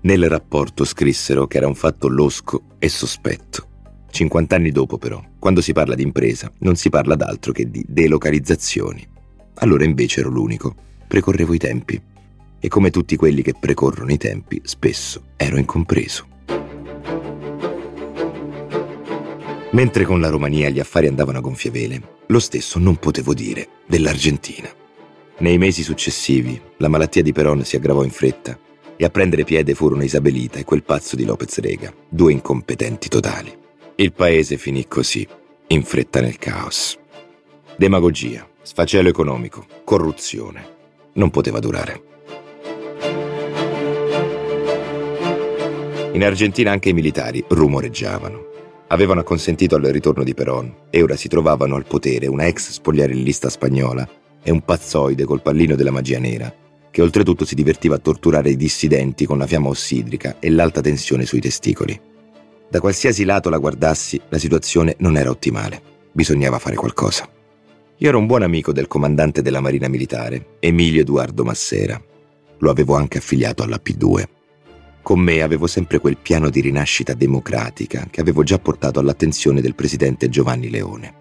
Nel 0.02 0.28
rapporto 0.28 0.84
scrissero 0.84 1.46
che 1.46 1.56
era 1.56 1.68
un 1.68 1.74
fatto 1.74 2.06
losco 2.06 2.76
e 2.78 2.90
sospetto. 2.90 3.66
50 4.10 4.56
anni 4.56 4.72
dopo, 4.72 4.98
però, 4.98 5.18
quando 5.38 5.62
si 5.62 5.72
parla 5.72 5.94
di 5.94 6.02
impresa, 6.02 6.52
non 6.58 6.76
si 6.76 6.90
parla 6.90 7.16
d'altro 7.16 7.52
che 7.52 7.70
di 7.70 7.82
delocalizzazioni. 7.88 9.08
Allora 9.54 9.84
invece 9.84 10.20
ero 10.20 10.28
l'unico. 10.28 10.74
Precorrevo 11.08 11.54
i 11.54 11.58
tempi. 11.58 11.98
E 12.60 12.68
come 12.68 12.90
tutti 12.90 13.16
quelli 13.16 13.40
che 13.40 13.54
precorrono 13.58 14.12
i 14.12 14.18
tempi, 14.18 14.60
spesso 14.62 15.28
ero 15.38 15.56
incompreso. 15.56 16.35
Mentre 19.70 20.04
con 20.04 20.20
la 20.20 20.28
Romania 20.28 20.68
gli 20.68 20.78
affari 20.78 21.08
andavano 21.08 21.38
a 21.38 21.40
gonfie 21.40 21.70
vele, 21.70 22.00
lo 22.26 22.38
stesso 22.38 22.78
non 22.78 22.96
potevo 22.96 23.34
dire 23.34 23.68
dell'Argentina. 23.86 24.68
Nei 25.38 25.58
mesi 25.58 25.82
successivi, 25.82 26.58
la 26.78 26.88
malattia 26.88 27.22
di 27.22 27.32
Peron 27.32 27.64
si 27.64 27.76
aggravò 27.76 28.04
in 28.04 28.10
fretta 28.10 28.58
e 28.96 29.04
a 29.04 29.10
prendere 29.10 29.44
piede 29.44 29.74
furono 29.74 30.04
Isabelita 30.04 30.58
e 30.58 30.64
quel 30.64 30.84
pazzo 30.84 31.16
di 31.16 31.24
Lopez 31.24 31.58
Rega, 31.58 31.92
due 32.08 32.32
incompetenti 32.32 33.08
totali. 33.08 33.52
Il 33.96 34.12
paese 34.12 34.56
finì 34.56 34.86
così, 34.86 35.26
in 35.68 35.82
fretta 35.82 36.20
nel 36.20 36.38
caos. 36.38 36.96
Demagogia, 37.76 38.48
sfacelo 38.62 39.08
economico, 39.08 39.66
corruzione. 39.84 40.74
Non 41.14 41.30
poteva 41.30 41.58
durare. 41.58 42.02
In 46.12 46.24
Argentina 46.24 46.70
anche 46.70 46.88
i 46.88 46.94
militari 46.94 47.44
rumoreggiavano 47.46 48.54
avevano 48.88 49.20
acconsentito 49.20 49.74
al 49.76 49.82
ritorno 49.82 50.22
di 50.22 50.34
Peron 50.34 50.72
e 50.90 51.02
ora 51.02 51.16
si 51.16 51.28
trovavano 51.28 51.74
al 51.74 51.86
potere 51.86 52.26
una 52.26 52.46
ex 52.46 52.70
spogliarellista 52.70 53.48
spagnola 53.48 54.08
e 54.42 54.50
un 54.50 54.60
pazzoide 54.62 55.24
col 55.24 55.42
pallino 55.42 55.74
della 55.74 55.90
magia 55.90 56.20
nera, 56.20 56.52
che 56.90 57.02
oltretutto 57.02 57.44
si 57.44 57.54
divertiva 57.54 57.96
a 57.96 57.98
torturare 57.98 58.50
i 58.50 58.56
dissidenti 58.56 59.26
con 59.26 59.38
la 59.38 59.46
fiamma 59.46 59.68
ossidrica 59.68 60.36
e 60.38 60.50
l'alta 60.50 60.80
tensione 60.80 61.26
sui 61.26 61.40
testicoli. 61.40 62.00
Da 62.68 62.80
qualsiasi 62.80 63.24
lato 63.24 63.50
la 63.50 63.58
guardassi, 63.58 64.20
la 64.28 64.38
situazione 64.38 64.94
non 64.98 65.16
era 65.16 65.30
ottimale. 65.30 65.94
Bisognava 66.12 66.58
fare 66.58 66.76
qualcosa. 66.76 67.28
Io 67.98 68.08
ero 68.08 68.18
un 68.18 68.26
buon 68.26 68.42
amico 68.42 68.72
del 68.72 68.88
comandante 68.88 69.42
della 69.42 69.60
Marina 69.60 69.88
Militare, 69.88 70.56
Emilio 70.60 71.00
Edoardo 71.00 71.44
Massera. 71.44 72.00
Lo 72.58 72.70
avevo 72.70 72.94
anche 72.94 73.18
affiliato 73.18 73.62
alla 73.62 73.80
P2 73.82 74.35
con 75.06 75.20
me 75.20 75.40
avevo 75.40 75.68
sempre 75.68 76.00
quel 76.00 76.16
piano 76.16 76.50
di 76.50 76.60
rinascita 76.60 77.14
democratica 77.14 78.08
che 78.10 78.20
avevo 78.20 78.42
già 78.42 78.58
portato 78.58 78.98
all'attenzione 78.98 79.60
del 79.60 79.76
presidente 79.76 80.28
Giovanni 80.28 80.68
Leone. 80.68 81.14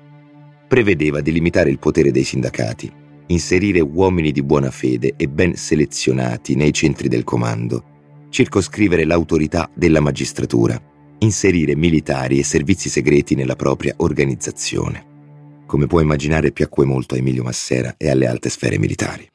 Prevedeva 0.68 1.22
di 1.22 1.32
limitare 1.32 1.70
il 1.70 1.78
potere 1.78 2.10
dei 2.10 2.24
sindacati, 2.24 2.92
inserire 3.28 3.82
uomini 3.82 4.32
di 4.32 4.42
buona 4.42 4.72
fede 4.72 5.14
e 5.16 5.28
ben 5.28 5.56
selezionati 5.56 6.56
nei 6.56 6.74
centri 6.74 7.08
del 7.08 7.24
comando, 7.24 7.84
circoscrivere 8.30 9.06
l'autorità 9.06 9.70
della 9.72 10.00
magistratura, 10.00 10.82
inserire 11.20 11.76
militari 11.76 12.40
e 12.40 12.44
servizi 12.44 12.90
segreti 12.90 13.36
nella 13.36 13.56
propria 13.56 13.94
organizzazione. 13.98 15.64
Come 15.68 15.86
puoi 15.86 16.02
immaginare 16.02 16.52
piacque 16.52 16.86
molto 16.86 17.14
a 17.14 17.20
Emilio 17.20 17.44
Massera 17.44 17.94
e 17.98 18.10
alle 18.10 18.26
alte 18.26 18.50
sfere 18.50 18.80
militari. 18.80 19.30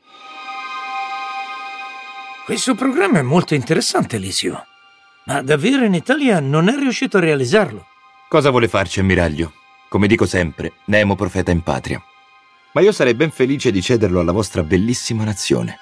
Questo 2.50 2.74
programma 2.74 3.20
è 3.20 3.22
molto 3.22 3.54
interessante, 3.54 4.16
Elisio. 4.16 4.66
Ma 5.26 5.40
davvero 5.40 5.84
in 5.84 5.94
Italia 5.94 6.40
non 6.40 6.68
è 6.68 6.74
riuscito 6.76 7.18
a 7.18 7.20
realizzarlo. 7.20 7.86
Cosa 8.28 8.50
vuole 8.50 8.66
farci, 8.66 8.98
ammiraglio? 8.98 9.52
Come 9.88 10.08
dico 10.08 10.26
sempre, 10.26 10.72
Nemo 10.86 11.14
profeta 11.14 11.52
in 11.52 11.62
patria. 11.62 12.02
Ma 12.72 12.80
io 12.80 12.90
sarei 12.90 13.14
ben 13.14 13.30
felice 13.30 13.70
di 13.70 13.80
cederlo 13.80 14.18
alla 14.18 14.32
vostra 14.32 14.64
bellissima 14.64 15.22
nazione. 15.22 15.78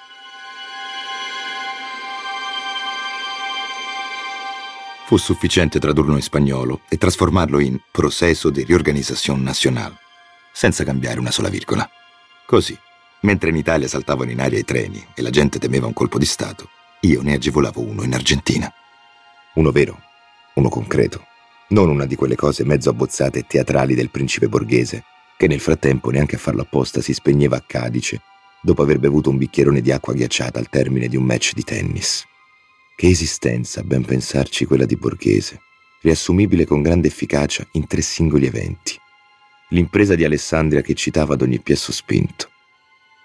Fu 5.07 5.17
sufficiente 5.17 5.79
tradurlo 5.79 6.13
in 6.13 6.21
spagnolo 6.21 6.81
e 6.87 6.97
trasformarlo 6.97 7.57
in 7.57 7.79
processo 7.89 8.51
di 8.51 8.63
riorganizzazione 8.63 9.41
nazionale, 9.41 9.95
senza 10.51 10.83
cambiare 10.83 11.19
una 11.19 11.31
sola 11.31 11.49
virgola. 11.49 11.89
Così 12.45 12.77
Mentre 13.21 13.49
in 13.49 13.57
Italia 13.57 13.87
saltavano 13.87 14.31
in 14.31 14.39
aria 14.39 14.59
i 14.59 14.63
treni 14.63 15.05
e 15.13 15.21
la 15.21 15.29
gente 15.29 15.59
temeva 15.59 15.87
un 15.87 15.93
colpo 15.93 16.17
di 16.17 16.25
Stato, 16.25 16.69
io 17.01 17.21
ne 17.21 17.33
agevolavo 17.33 17.81
uno 17.81 18.03
in 18.03 18.13
Argentina. 18.13 18.71
Uno 19.55 19.71
vero, 19.71 19.99
uno 20.55 20.69
concreto, 20.69 21.25
non 21.69 21.89
una 21.89 22.05
di 22.05 22.15
quelle 22.15 22.35
cose 22.35 22.63
mezzo 22.63 22.89
abbozzate 22.89 23.39
e 23.39 23.45
teatrali 23.47 23.93
del 23.93 24.09
principe 24.09 24.47
borghese, 24.47 25.03
che 25.37 25.47
nel 25.47 25.59
frattempo 25.59 26.09
neanche 26.09 26.35
a 26.35 26.39
farlo 26.39 26.61
apposta 26.61 27.01
si 27.01 27.13
spegneva 27.13 27.57
a 27.57 27.63
Cadice 27.65 28.21
dopo 28.61 28.81
aver 28.81 28.99
bevuto 28.99 29.29
un 29.29 29.37
bicchierone 29.37 29.81
di 29.81 29.91
acqua 29.91 30.13
ghiacciata 30.13 30.59
al 30.59 30.69
termine 30.69 31.07
di 31.07 31.15
un 31.15 31.23
match 31.23 31.53
di 31.53 31.63
tennis. 31.63 32.25
Che 32.95 33.07
esistenza, 33.07 33.81
ben 33.83 34.03
pensarci, 34.03 34.65
quella 34.65 34.85
di 34.85 34.97
Borghese, 34.97 35.61
riassumibile 36.01 36.65
con 36.65 36.81
grande 36.81 37.07
efficacia 37.07 37.65
in 37.73 37.87
tre 37.87 38.01
singoli 38.01 38.45
eventi. 38.45 38.97
L'impresa 39.69 40.15
di 40.15 40.25
Alessandria 40.25 40.81
che 40.81 40.93
citava 40.95 41.35
ad 41.35 41.41
ogni 41.41 41.59
piesso 41.59 41.91
spinto. 41.91 42.49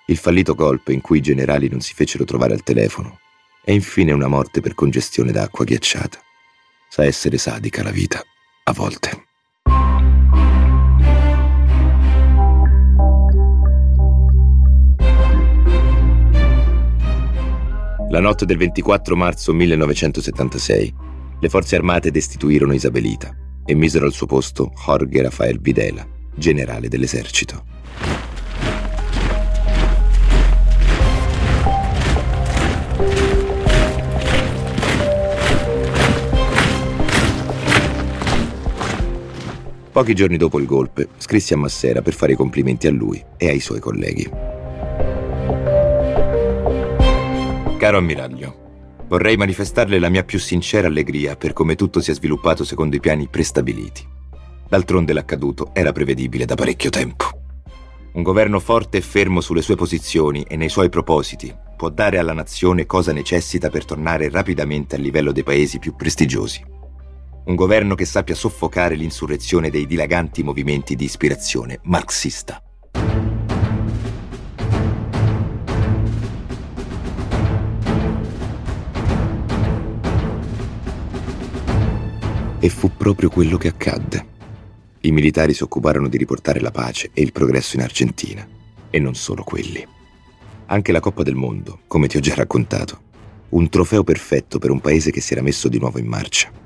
Il 0.06 0.18
fallito 0.18 0.54
golpe 0.54 0.92
in 0.92 1.00
cui 1.00 1.18
i 1.18 1.22
generali 1.22 1.66
non 1.70 1.80
si 1.80 1.94
fecero 1.94 2.24
trovare 2.24 2.52
al 2.52 2.62
telefono. 2.62 3.20
E 3.64 3.72
infine 3.72 4.12
una 4.12 4.26
morte 4.26 4.60
per 4.60 4.74
congestione 4.74 5.32
d'acqua 5.32 5.64
ghiacciata. 5.64 6.18
Sa 6.90 7.04
essere 7.04 7.38
sadica 7.38 7.82
la 7.82 7.90
vita, 7.90 8.22
a 8.64 8.72
volte. 8.72 9.24
La 18.10 18.20
notte 18.20 18.44
del 18.44 18.58
24 18.58 19.16
marzo 19.16 19.54
1976, 19.54 20.94
le 21.40 21.48
forze 21.48 21.76
armate 21.76 22.10
destituirono 22.10 22.74
Isabelita 22.74 23.34
e 23.64 23.74
misero 23.74 24.04
al 24.04 24.12
suo 24.12 24.26
posto 24.26 24.70
Jorge 24.74 25.22
Rafael 25.22 25.58
Videla, 25.58 26.06
generale 26.34 26.88
dell'esercito. 26.88 27.73
Pochi 39.94 40.12
giorni 40.12 40.36
dopo 40.36 40.58
il 40.58 40.66
golpe, 40.66 41.10
scrissi 41.18 41.52
a 41.52 41.56
Massera 41.56 42.02
per 42.02 42.14
fare 42.14 42.32
i 42.32 42.34
complimenti 42.34 42.88
a 42.88 42.90
lui 42.90 43.24
e 43.36 43.48
ai 43.48 43.60
suoi 43.60 43.78
colleghi. 43.78 44.28
Caro 47.78 47.98
ammiraglio, 47.98 49.04
vorrei 49.06 49.36
manifestarle 49.36 50.00
la 50.00 50.08
mia 50.08 50.24
più 50.24 50.40
sincera 50.40 50.88
allegria 50.88 51.36
per 51.36 51.52
come 51.52 51.76
tutto 51.76 52.00
si 52.00 52.10
è 52.10 52.14
sviluppato 52.14 52.64
secondo 52.64 52.96
i 52.96 53.00
piani 53.00 53.28
prestabiliti. 53.28 54.04
D'altronde 54.68 55.12
l'accaduto 55.12 55.70
era 55.72 55.92
prevedibile 55.92 56.44
da 56.44 56.56
parecchio 56.56 56.90
tempo. 56.90 57.26
Un 58.14 58.22
governo 58.24 58.58
forte 58.58 58.98
e 58.98 59.00
fermo 59.00 59.40
sulle 59.40 59.62
sue 59.62 59.76
posizioni 59.76 60.42
e 60.42 60.56
nei 60.56 60.70
suoi 60.70 60.88
propositi 60.88 61.54
può 61.76 61.88
dare 61.88 62.18
alla 62.18 62.32
nazione 62.32 62.84
cosa 62.84 63.12
necessita 63.12 63.70
per 63.70 63.84
tornare 63.84 64.28
rapidamente 64.28 64.96
al 64.96 65.02
livello 65.02 65.30
dei 65.30 65.44
paesi 65.44 65.78
più 65.78 65.94
prestigiosi. 65.94 66.73
Un 67.46 67.56
governo 67.56 67.94
che 67.94 68.06
sappia 68.06 68.34
soffocare 68.34 68.94
l'insurrezione 68.94 69.68
dei 69.68 69.86
dilaganti 69.86 70.42
movimenti 70.42 70.96
di 70.96 71.04
ispirazione 71.04 71.78
marxista. 71.82 72.62
E 82.60 82.68
fu 82.70 82.96
proprio 82.96 83.28
quello 83.28 83.58
che 83.58 83.68
accadde. 83.68 84.26
I 85.00 85.12
militari 85.12 85.52
si 85.52 85.62
occuparono 85.62 86.08
di 86.08 86.16
riportare 86.16 86.60
la 86.60 86.70
pace 86.70 87.10
e 87.12 87.20
il 87.20 87.32
progresso 87.32 87.76
in 87.76 87.82
Argentina. 87.82 88.48
E 88.88 88.98
non 88.98 89.14
solo 89.14 89.44
quelli. 89.44 89.86
Anche 90.64 90.92
la 90.92 91.00
Coppa 91.00 91.22
del 91.22 91.34
Mondo, 91.34 91.80
come 91.88 92.06
ti 92.06 92.16
ho 92.16 92.20
già 92.20 92.34
raccontato. 92.34 93.02
Un 93.50 93.68
trofeo 93.68 94.02
perfetto 94.02 94.58
per 94.58 94.70
un 94.70 94.80
paese 94.80 95.10
che 95.10 95.20
si 95.20 95.34
era 95.34 95.42
messo 95.42 95.68
di 95.68 95.78
nuovo 95.78 95.98
in 95.98 96.06
marcia. 96.06 96.62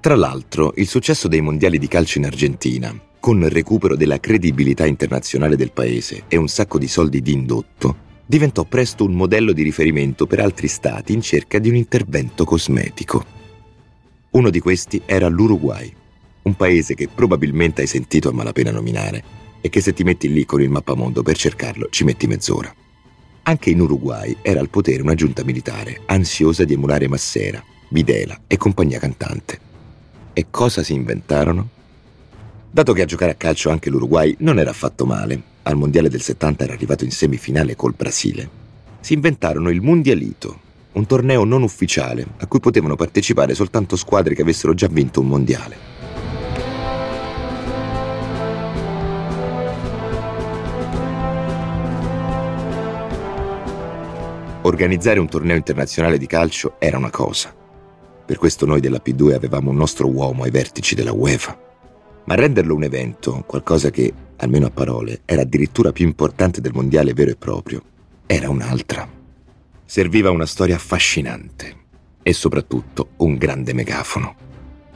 Tra 0.00 0.14
l'altro, 0.14 0.72
il 0.76 0.86
successo 0.86 1.26
dei 1.26 1.40
mondiali 1.40 1.76
di 1.76 1.88
calcio 1.88 2.18
in 2.18 2.24
Argentina, 2.24 2.96
con 3.18 3.40
il 3.40 3.50
recupero 3.50 3.96
della 3.96 4.20
credibilità 4.20 4.86
internazionale 4.86 5.56
del 5.56 5.72
paese 5.72 6.24
e 6.28 6.36
un 6.36 6.46
sacco 6.46 6.78
di 6.78 6.86
soldi 6.86 7.20
di 7.20 7.32
indotto, 7.32 8.06
diventò 8.24 8.64
presto 8.64 9.04
un 9.04 9.14
modello 9.14 9.52
di 9.52 9.62
riferimento 9.62 10.26
per 10.26 10.38
altri 10.38 10.68
stati 10.68 11.12
in 11.12 11.20
cerca 11.20 11.58
di 11.58 11.68
un 11.68 11.74
intervento 11.74 12.44
cosmetico. 12.44 13.24
Uno 14.30 14.50
di 14.50 14.60
questi 14.60 15.02
era 15.04 15.26
l'Uruguay, 15.26 15.92
un 16.42 16.54
paese 16.54 16.94
che 16.94 17.08
probabilmente 17.12 17.80
hai 17.80 17.88
sentito 17.88 18.28
a 18.28 18.32
malapena 18.32 18.70
nominare 18.70 19.24
e 19.60 19.68
che 19.68 19.80
se 19.80 19.92
ti 19.92 20.04
metti 20.04 20.32
lì 20.32 20.44
con 20.44 20.62
il 20.62 20.70
mappamondo 20.70 21.22
per 21.24 21.36
cercarlo 21.36 21.88
ci 21.90 22.04
metti 22.04 22.28
mezz'ora. 22.28 22.72
Anche 23.42 23.70
in 23.70 23.80
Uruguay 23.80 24.36
era 24.42 24.60
al 24.60 24.68
potere 24.68 25.02
una 25.02 25.14
giunta 25.14 25.42
militare 25.42 26.02
ansiosa 26.06 26.64
di 26.64 26.74
emulare 26.74 27.08
Massera, 27.08 27.62
Videla 27.88 28.42
e 28.46 28.56
compagnia 28.58 28.98
cantante. 29.00 29.67
E 30.38 30.46
cosa 30.52 30.84
si 30.84 30.94
inventarono? 30.94 31.68
Dato 32.70 32.92
che 32.92 33.02
a 33.02 33.06
giocare 33.06 33.32
a 33.32 33.34
calcio 33.34 33.70
anche 33.70 33.90
l'Uruguay 33.90 34.36
non 34.38 34.60
era 34.60 34.70
affatto 34.70 35.04
male, 35.04 35.42
al 35.62 35.74
mondiale 35.74 36.08
del 36.08 36.22
70 36.22 36.62
era 36.62 36.74
arrivato 36.74 37.02
in 37.02 37.10
semifinale 37.10 37.74
col 37.74 37.92
Brasile, 37.96 38.48
si 39.00 39.14
inventarono 39.14 39.68
il 39.68 39.80
Mundialito, 39.80 40.60
un 40.92 41.06
torneo 41.06 41.42
non 41.42 41.64
ufficiale 41.64 42.24
a 42.36 42.46
cui 42.46 42.60
potevano 42.60 42.94
partecipare 42.94 43.52
soltanto 43.52 43.96
squadre 43.96 44.36
che 44.36 44.42
avessero 44.42 44.74
già 44.74 44.86
vinto 44.86 45.22
un 45.22 45.26
mondiale. 45.26 45.76
Organizzare 54.62 55.18
un 55.18 55.28
torneo 55.28 55.56
internazionale 55.56 56.16
di 56.16 56.26
calcio 56.26 56.76
era 56.78 56.96
una 56.96 57.10
cosa. 57.10 57.57
Per 58.28 58.36
questo 58.36 58.66
noi 58.66 58.82
della 58.82 59.00
P2 59.02 59.32
avevamo 59.32 59.70
un 59.70 59.76
nostro 59.76 60.06
uomo 60.06 60.42
ai 60.42 60.50
vertici 60.50 60.94
della 60.94 61.14
UEFA. 61.14 61.58
Ma 62.24 62.34
renderlo 62.34 62.74
un 62.74 62.82
evento, 62.82 63.42
qualcosa 63.46 63.88
che, 63.88 64.12
almeno 64.36 64.66
a 64.66 64.70
parole, 64.70 65.22
era 65.24 65.40
addirittura 65.40 65.92
più 65.92 66.04
importante 66.04 66.60
del 66.60 66.74
mondiale 66.74 67.14
vero 67.14 67.30
e 67.30 67.36
proprio, 67.36 67.82
era 68.26 68.50
un'altra 68.50 69.16
serviva 69.90 70.30
una 70.30 70.44
storia 70.44 70.74
affascinante 70.76 71.76
e 72.22 72.34
soprattutto 72.34 73.12
un 73.16 73.38
grande 73.38 73.72
megafono. 73.72 74.34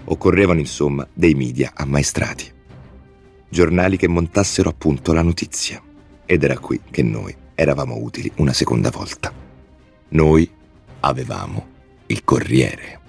Occorrevano 0.04 0.60
insomma 0.60 1.08
dei 1.10 1.32
media 1.32 1.72
ammaestrati, 1.74 2.52
giornali 3.48 3.96
che 3.96 4.08
montassero 4.08 4.68
appunto 4.68 5.14
la 5.14 5.22
notizia 5.22 5.82
ed 6.26 6.44
era 6.44 6.58
qui 6.58 6.82
che 6.90 7.02
noi 7.02 7.34
eravamo 7.54 7.96
utili 7.96 8.30
una 8.36 8.52
seconda 8.52 8.90
volta. 8.90 9.32
Noi 10.10 10.46
avevamo 11.00 11.66
il 12.08 12.22
Corriere. 12.22 13.01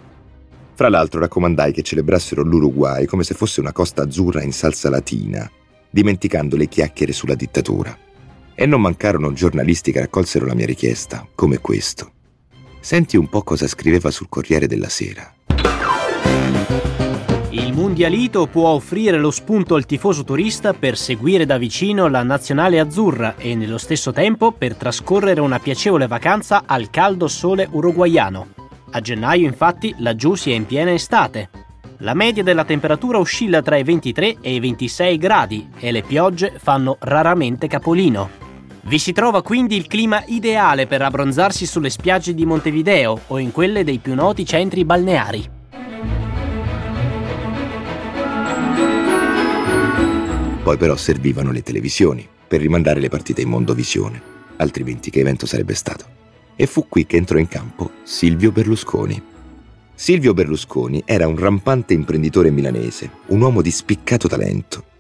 Fra 0.76 0.90
l'altro 0.90 1.20
raccomandai 1.20 1.72
che 1.72 1.84
celebrassero 1.84 2.42
l'Uruguay 2.42 3.06
come 3.06 3.24
se 3.24 3.36
fosse 3.36 3.60
una 3.60 3.72
costa 3.72 4.04
azzurra 4.04 4.42
in 4.42 4.52
salsa 4.52 4.90
latina, 4.90 5.50
dimenticando 5.90 6.56
le 6.56 6.68
chiacchiere 6.68 7.14
sulla 7.14 7.36
dittatura 7.36 7.96
e 8.56 8.66
non 8.66 8.82
mancarono 8.82 9.34
giornalisti 9.34 9.92
che 9.92 10.00
raccolsero 10.00 10.46
la 10.46 10.56
mia 10.56 10.66
richiesta, 10.66 11.28
come 11.36 11.60
questo. 11.60 12.12
Senti 12.80 13.18
un 13.18 13.28
po' 13.28 13.44
cosa 13.44 13.68
scriveva 13.68 14.12
sul 14.12 14.30
Corriere 14.30 14.68
della 14.68 14.90
Sera. 14.90 15.34
Il 17.50 17.72
Mundialito 17.72 18.48
può 18.48 18.70
offrire 18.70 19.18
lo 19.18 19.30
spunto 19.30 19.76
al 19.76 19.86
tifoso 19.86 20.24
turista 20.24 20.74
per 20.74 20.98
seguire 20.98 21.46
da 21.46 21.58
vicino 21.58 22.08
la 22.08 22.24
nazionale 22.24 22.80
azzurra 22.80 23.36
e 23.38 23.56
nello 23.56 23.78
stesso 23.78 24.12
tempo 24.12 24.52
per 24.52 24.76
trascorrere 24.76 25.40
una 25.40 25.60
piacevole 25.60 26.08
vacanza 26.08 26.64
al 26.66 26.90
caldo 26.90 27.28
sole 27.28 27.68
uruguaiano. 27.70 28.63
A 28.96 29.02
gennaio 29.02 29.48
infatti 29.48 29.96
laggiù 29.98 30.36
si 30.36 30.52
è 30.52 30.54
in 30.54 30.68
piena 30.68 30.92
estate. 30.92 31.50
La 31.98 32.14
media 32.14 32.44
della 32.44 32.64
temperatura 32.64 33.18
oscilla 33.18 33.64
tra 33.64 33.76
i 33.76 33.82
23 33.82 34.38
e 34.40 34.54
i 34.54 34.60
26 34.60 35.18
gradi 35.18 35.68
e 35.80 35.92
le 35.92 36.04
piogge 36.04 36.54
fanno 36.60 36.98
raramente 37.00 37.66
capolino. 37.66 38.30
Vi 38.82 39.00
si 39.00 39.12
trova 39.12 39.42
quindi 39.42 39.76
il 39.78 39.88
clima 39.88 40.22
ideale 40.28 40.86
per 40.86 41.02
abbronzarsi 41.02 41.66
sulle 41.66 41.90
spiagge 41.90 42.36
di 42.36 42.46
Montevideo 42.46 43.22
o 43.28 43.40
in 43.40 43.52
quelle 43.52 43.84
dei 43.84 43.98
più 43.98 44.14
noti 44.14 44.46
centri 44.46 44.86
balneari. 44.86 45.50
Poi 50.62 50.78
però 50.78 50.96
servivano 50.96 51.52
le 51.52 51.64
televisioni 51.64 52.28
per 52.48 52.62
rimandare 52.62 53.00
le 53.00 53.10
partite 53.10 53.42
in 53.42 53.50
mondovisione, 53.50 54.22
altrimenti 54.58 55.10
che 55.10 55.22
evento 55.22 55.48
sarebbe 55.48 55.74
stato? 55.74 56.22
E 56.56 56.66
fu 56.66 56.88
qui 56.88 57.06
che 57.06 57.18
entrò 57.18 57.38
in 57.38 57.48
campo 57.48 57.92
Silvio 58.04 58.52
Berlusconi. 58.52 59.22
Silvio 59.96 60.34
Berlusconi 60.34 61.04
era 61.06 61.28
un 61.28 61.38
rampante 61.38 61.94
imprenditore 61.94 62.52
milanese, 62.52 63.10
un 63.28 63.42
uomo 63.42 63.62
di 63.62 63.72
spiccato 63.72 64.28
talento, 64.28 64.92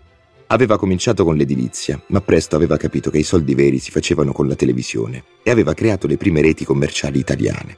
Aveva 0.53 0.77
cominciato 0.77 1.23
con 1.23 1.35
l'edilizia, 1.35 1.99
ma 2.09 2.21
presto 2.21 2.55
aveva 2.55 2.77
capito 2.77 3.09
che 3.09 3.17
i 3.17 3.23
soldi 3.23 3.55
veri 3.55 3.79
si 3.79 3.89
facevano 3.89 4.31
con 4.33 4.47
la 4.47 4.53
televisione 4.53 5.23
e 5.41 5.49
aveva 5.49 5.73
creato 5.73 6.05
le 6.05 6.15
prime 6.15 6.41
reti 6.41 6.63
commerciali 6.63 7.17
italiane. 7.17 7.75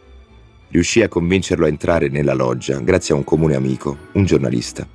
Riuscì 0.67 1.01
a 1.01 1.07
convincerlo 1.07 1.63
a 1.63 1.69
entrare 1.69 2.09
nella 2.09 2.33
loggia 2.33 2.77
grazie 2.79 3.13
a 3.13 3.17
un 3.17 3.23
comune 3.23 3.55
amico, 3.55 3.97
un 4.13 4.25
giornalista. 4.25 4.85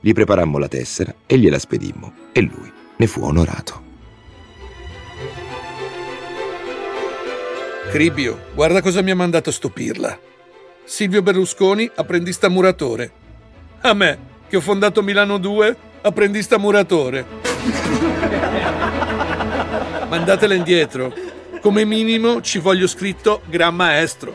Gli 0.00 0.12
preparammo 0.12 0.56
la 0.56 0.68
tessera 0.68 1.14
e 1.26 1.36
gliela 1.36 1.58
spedimmo 1.58 2.12
e 2.32 2.40
lui 2.40 2.72
ne 2.96 3.06
fu 3.06 3.22
onorato. 3.22 3.85
Cribio, 7.96 8.48
guarda 8.52 8.82
cosa 8.82 9.00
mi 9.00 9.10
ha 9.10 9.16
mandato 9.16 9.50
stupirla. 9.50 10.18
Silvio 10.84 11.22
Berlusconi, 11.22 11.90
apprendista 11.94 12.50
muratore. 12.50 13.10
A 13.80 13.94
me, 13.94 14.18
che 14.50 14.58
ho 14.58 14.60
fondato 14.60 15.02
Milano 15.02 15.38
2, 15.38 15.76
apprendista 16.02 16.58
muratore. 16.58 17.24
Mandatela 20.10 20.52
indietro. 20.52 21.10
Come 21.62 21.86
minimo 21.86 22.42
ci 22.42 22.58
voglio 22.58 22.86
scritto 22.86 23.40
Gran 23.46 23.74
Maestro. 23.74 24.34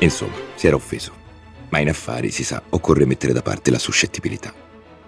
Insomma, 0.00 0.34
si 0.54 0.66
era 0.66 0.76
offeso. 0.76 1.12
Ma 1.70 1.78
in 1.78 1.88
affari, 1.88 2.30
si 2.30 2.44
sa, 2.44 2.62
occorre 2.68 3.06
mettere 3.06 3.32
da 3.32 3.40
parte 3.40 3.70
la 3.70 3.78
suscettibilità. 3.78 4.65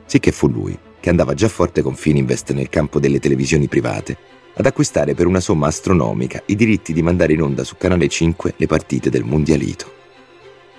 Sicché 0.09 0.33
fu 0.33 0.49
lui, 0.49 0.77
che 1.01 1.11
andava 1.11 1.35
già 1.35 1.49
forte 1.49 1.83
con 1.83 1.95
Fininvest 1.95 2.53
nel 2.53 2.71
campo 2.71 2.99
delle 2.99 3.21
televisioni 3.21 3.69
private, 3.69 4.17
ad 4.55 4.65
acquistare 4.65 5.15
per 5.15 5.27
una 5.27 5.39
somma 5.39 5.67
astronomica 5.67 6.43
i 6.47 6.57
diritti 6.57 6.95
di 6.95 7.03
mandare 7.03 7.35
in 7.35 7.43
onda 7.43 7.63
su 7.63 7.77
Canale 7.77 8.09
5 8.09 8.55
le 8.57 8.67
partite 8.67 9.11
del 9.11 9.25
Mondialito. 9.25 9.93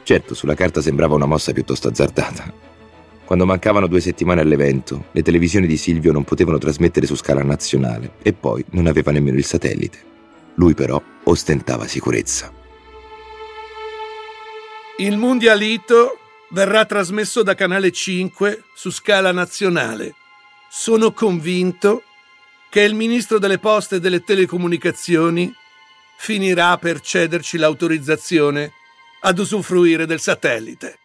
Certo, 0.02 0.34
sulla 0.34 0.56
carta 0.56 0.82
sembrava 0.82 1.14
una 1.14 1.28
mossa 1.28 1.54
piuttosto 1.54 1.88
azzardata. 1.88 2.52
Quando 3.24 3.46
mancavano 3.46 3.86
due 3.86 4.02
settimane 4.02 4.42
all'evento, 4.42 5.06
le 5.12 5.22
televisioni 5.22 5.68
di 5.68 5.78
Silvio 5.78 6.12
non 6.12 6.24
potevano 6.24 6.58
trasmettere 6.58 7.06
su 7.06 7.16
scala 7.16 7.44
nazionale 7.44 8.14
e 8.24 8.34
poi 8.34 8.66
non 8.72 8.88
aveva 8.88 9.12
nemmeno 9.12 9.38
il 9.38 9.46
satellite. 9.46 10.00
Lui 10.56 10.74
però 10.74 11.00
ostentava 11.26 11.86
sicurezza. 11.86 12.52
Il 14.98 15.18
Mondialito 15.18 16.18
verrà 16.52 16.86
trasmesso 16.86 17.44
da 17.44 17.56
Canale 17.56 17.92
5 17.92 18.64
su 18.74 18.92
scala 18.92 19.32
nazionale. 19.32 20.16
Sono 20.70 21.12
convinto 21.12 22.04
che 22.70 22.82
il 22.82 22.94
ministro 22.94 23.40
delle 23.40 23.58
poste 23.58 23.96
e 23.96 24.00
delle 24.00 24.24
telecomunicazioni 24.24 25.52
finirà 26.18 26.78
per 26.78 27.02
cederci 27.02 27.58
l'autorizzazione 27.58 28.74
ad 29.22 29.40
usufruire 29.40 30.06
del 30.06 30.20
satellite. 30.20 31.00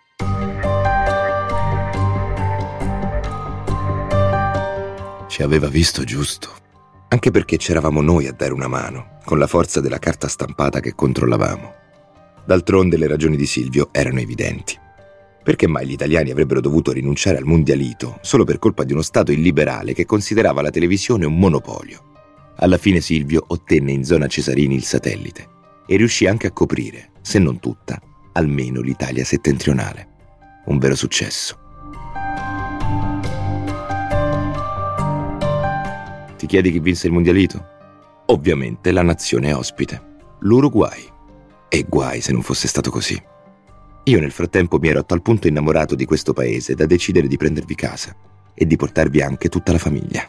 Ci 5.29 5.43
aveva 5.43 5.69
visto 5.69 6.05
giusto. 6.05 6.63
Anche 7.09 7.31
perché 7.31 7.57
c'eravamo 7.57 8.03
noi 8.03 8.27
a 8.27 8.33
dare 8.33 8.53
una 8.53 8.69
mano, 8.69 9.19
con 9.25 9.39
la 9.39 9.47
forza 9.47 9.81
della 9.81 9.99
carta 9.99 10.29
stampata 10.29 10.81
che 10.81 10.95
controllavamo. 10.95 11.75
D'altronde 12.45 12.97
le 12.97 13.07
ragioni 13.07 13.37
di 13.37 13.47
Silvio 13.47 13.89
erano 13.93 14.21
evidenti. 14.21 14.83
Perché 15.45 15.69
mai 15.69 15.87
gli 15.87 15.93
italiani 15.93 16.31
avrebbero 16.31 16.63
dovuto 16.63 16.91
rinunciare 16.91 17.37
al 17.37 17.45
mondialito 17.45 18.19
solo 18.23 18.45
per 18.45 18.59
colpa 18.59 18.83
di 18.83 18.95
uno 18.95 19.03
Stato 19.03 19.31
illiberale 19.31 19.93
che 19.93 20.07
considerava 20.07 20.63
la 20.63 20.71
televisione 20.71 21.27
un 21.27 21.39
monopolio? 21.39 22.13
Alla 22.57 22.79
fine 22.79 23.03
Silvio 23.03 23.45
ottenne 23.49 23.93
in 23.93 24.05
zona 24.05 24.27
Cesarini 24.27 24.75
il 24.75 24.85
satellite 24.85 25.47
e 25.87 25.97
riuscì 25.97 26.27
anche 26.27 26.47
a 26.47 26.51
coprire, 26.51 27.11
se 27.21 27.39
non 27.39 27.61
tutta, 27.61 28.01
almeno 28.33 28.81
l'Italia 28.81 29.23
settentrionale. 29.23 30.09
Un 30.65 30.79
vero 30.79 30.95
successo. 30.95 31.59
Ti 36.39 36.47
chiedi 36.47 36.71
chi 36.73 36.79
vinse 36.79 37.07
il 37.07 37.13
mondialito? 37.13 37.67
Ovviamente 38.27 38.93
la 38.93 39.03
nazione 39.03 39.53
ospite, 39.53 40.01
l'Uruguay. 40.41 41.07
E 41.69 41.85
guai 41.87 42.23
se 42.23 42.33
non 42.33 42.41
fosse 42.41 42.67
stato 42.67 42.91
così. 42.91 43.33
Io 44.07 44.21
nel 44.21 44.33
frattempo 44.33 44.79
mi 44.79 44.88
ero 44.88 44.99
a 44.99 45.03
tal 45.03 45.23
punto 45.23 45.49
innamorato 45.49 45.95
di 45.95 46.05
questo 46.05 46.35
paese 46.35 46.75
da 46.75 46.85
decidere 46.85 47.27
di 47.27 47.38
prendervi 47.38 47.75
casa 47.75 48.14
e 48.53 48.67
di 48.67 48.77
portarvi 48.77 49.23
anche 49.23 49.49
tutta 49.49 49.73
la 49.73 49.79
famiglia. 49.79 50.29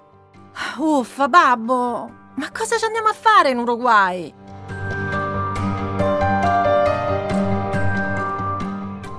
Uffa, 0.78 1.28
babbo! 1.28 2.10
Ma 2.36 2.52
cosa 2.52 2.78
ci 2.78 2.86
andiamo 2.86 3.10
a 3.10 3.14
fare 3.14 3.50
in 3.50 3.58
Uruguay? 3.58 4.34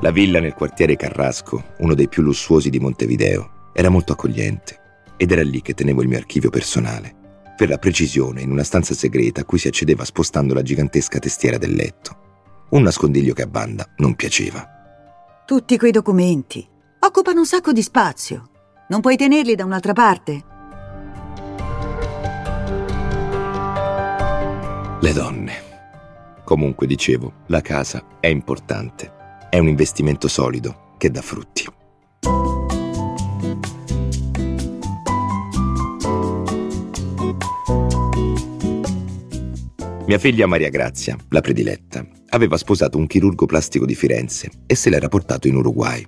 La 0.01 0.11
villa 0.11 0.41
nel 0.41 0.55
quartiere 0.55 0.97
Carrasco, 0.97 1.75
uno 1.79 1.95
dei 1.95 2.09
più 2.09 2.23
lussuosi 2.23 2.71
di 2.71 2.81
Montevideo, 2.81 3.71
era 3.75 3.91
molto 3.91 4.13
accogliente 4.13 4.81
ed 5.19 5.33
era 5.33 5.43
lì 5.43 5.61
che 5.61 5.75
tenevo 5.75 6.01
il 6.01 6.09
mio 6.09 6.17
archivio 6.19 6.49
personale. 6.49 7.15
Per 7.57 7.69
la 7.69 7.79
precisione, 7.79 8.41
in 8.41 8.51
una 8.51 8.65
stanza 8.65 8.95
segreta 8.95 9.43
a 9.43 9.45
cui 9.45 9.59
si 9.59 9.69
accedeva 9.69 10.05
spostando 10.05 10.55
la 10.55 10.63
gigantesca 10.63 11.19
testiera 11.19 11.59
del 11.59 11.75
letto. 11.75 12.25
Un 12.69 12.83
nascondiglio 12.83 13.33
che 13.33 13.43
a 13.43 13.47
banda 13.47 13.89
non 13.99 14.15
piaceva. 14.17 14.67
Tutti 15.47 15.79
quei 15.79 15.93
documenti 15.93 16.67
occupano 16.99 17.39
un 17.39 17.47
sacco 17.47 17.73
di 17.73 17.83
spazio. 17.83 18.51
Non 18.89 19.01
puoi 19.01 19.17
tenerli 19.17 19.55
da 19.55 19.65
un'altra 19.65 19.93
parte? 19.93 20.45
Le 25.01 25.13
donne. 25.13 25.53
Comunque 26.43 26.89
dicevo, 26.89 27.45
la 27.47 27.61
casa 27.61 28.05
è 28.19 28.27
importante. 28.27 29.13
È 29.49 29.59
un 29.59 29.69
investimento 29.69 30.27
solido 30.27 30.95
che 30.99 31.11
dà 31.11 31.23
frutti. 31.23 31.76
Mia 40.07 40.19
figlia 40.19 40.47
Maria 40.47 40.69
Grazia, 40.69 41.17
la 41.31 41.41
prediletta, 41.41 42.07
aveva 42.29 42.57
sposato 42.57 42.97
un 42.97 43.09
chirurgo 43.09 43.45
plastico 43.45 43.85
di 43.85 43.97
Firenze 43.97 44.49
e 44.65 44.77
se 44.77 44.89
l'era 44.89 45.09
portato 45.09 45.49
in 45.49 45.57
Uruguay. 45.57 46.07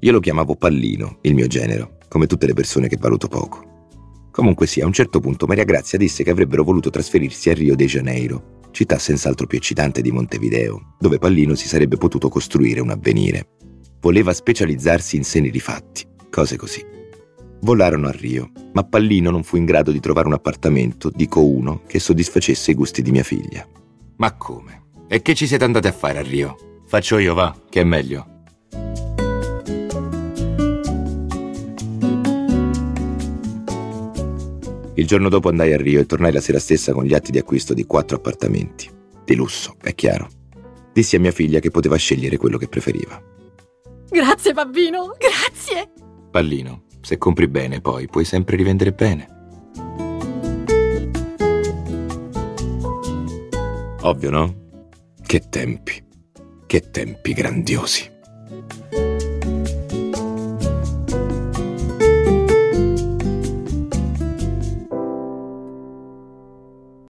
Io 0.00 0.12
lo 0.12 0.20
chiamavo 0.20 0.54
Pallino, 0.54 1.16
il 1.22 1.34
mio 1.34 1.46
genero, 1.46 1.96
come 2.08 2.26
tutte 2.26 2.44
le 2.46 2.52
persone 2.52 2.88
che 2.88 2.98
valuto 3.00 3.28
poco. 3.28 3.86
Comunque 4.30 4.66
sia, 4.66 4.84
a 4.84 4.86
un 4.86 4.92
certo 4.92 5.18
punto 5.20 5.46
Maria 5.46 5.64
Grazia 5.64 5.96
disse 5.96 6.22
che 6.22 6.28
avrebbero 6.28 6.62
voluto 6.62 6.90
trasferirsi 6.90 7.48
a 7.48 7.54
Rio 7.54 7.74
de 7.74 7.86
Janeiro, 7.86 8.60
città 8.70 8.98
senz'altro 8.98 9.46
più 9.46 9.56
eccitante 9.56 10.02
di 10.02 10.12
Montevideo, 10.12 10.96
dove 10.98 11.16
Pallino 11.16 11.54
si 11.54 11.68
sarebbe 11.68 11.96
potuto 11.96 12.28
costruire 12.28 12.80
un 12.80 12.90
avvenire. 12.90 13.46
Voleva 14.02 14.34
specializzarsi 14.34 15.16
in 15.16 15.24
seni 15.24 15.48
rifatti, 15.48 16.04
cose 16.28 16.56
così. 16.58 16.84
Volarono 17.64 18.08
a 18.08 18.10
Rio, 18.10 18.50
ma 18.72 18.82
Pallino 18.82 19.30
non 19.30 19.44
fu 19.44 19.56
in 19.56 19.64
grado 19.64 19.92
di 19.92 20.00
trovare 20.00 20.26
un 20.26 20.32
appartamento, 20.32 21.12
dico 21.14 21.46
uno, 21.46 21.82
che 21.86 22.00
soddisfacesse 22.00 22.72
i 22.72 22.74
gusti 22.74 23.02
di 23.02 23.12
mia 23.12 23.22
figlia. 23.22 23.64
Ma 24.16 24.32
come? 24.32 24.82
E 25.06 25.22
che 25.22 25.36
ci 25.36 25.46
siete 25.46 25.62
andati 25.62 25.86
a 25.86 25.92
fare 25.92 26.18
a 26.18 26.22
Rio? 26.22 26.80
Faccio 26.88 27.18
io, 27.18 27.34
va, 27.34 27.56
che 27.68 27.82
è 27.82 27.84
meglio. 27.84 28.26
Il 34.94 35.06
giorno 35.06 35.28
dopo 35.28 35.48
andai 35.48 35.72
a 35.72 35.76
Rio 35.76 36.00
e 36.00 36.06
tornai 36.06 36.32
la 36.32 36.40
sera 36.40 36.58
stessa 36.58 36.92
con 36.92 37.04
gli 37.04 37.14
atti 37.14 37.30
di 37.30 37.38
acquisto 37.38 37.74
di 37.74 37.86
quattro 37.86 38.16
appartamenti. 38.16 38.90
Di 39.24 39.36
lusso, 39.36 39.76
è 39.80 39.94
chiaro. 39.94 40.28
Dissi 40.92 41.14
a 41.14 41.20
mia 41.20 41.30
figlia 41.30 41.60
che 41.60 41.70
poteva 41.70 41.94
scegliere 41.94 42.38
quello 42.38 42.58
che 42.58 42.66
preferiva. 42.66 43.22
Grazie, 44.10 44.52
bambino, 44.52 45.16
grazie! 45.16 45.92
Pallino, 46.28 46.86
se 47.02 47.18
compri 47.18 47.48
bene 47.48 47.80
poi 47.80 48.06
puoi 48.06 48.24
sempre 48.24 48.56
rivendere 48.56 48.92
bene. 48.92 49.40
Ovvio, 54.04 54.30
no? 54.30 54.60
Che 55.22 55.48
tempi, 55.48 56.04
che 56.66 56.90
tempi 56.90 57.32
grandiosi. 57.32 58.10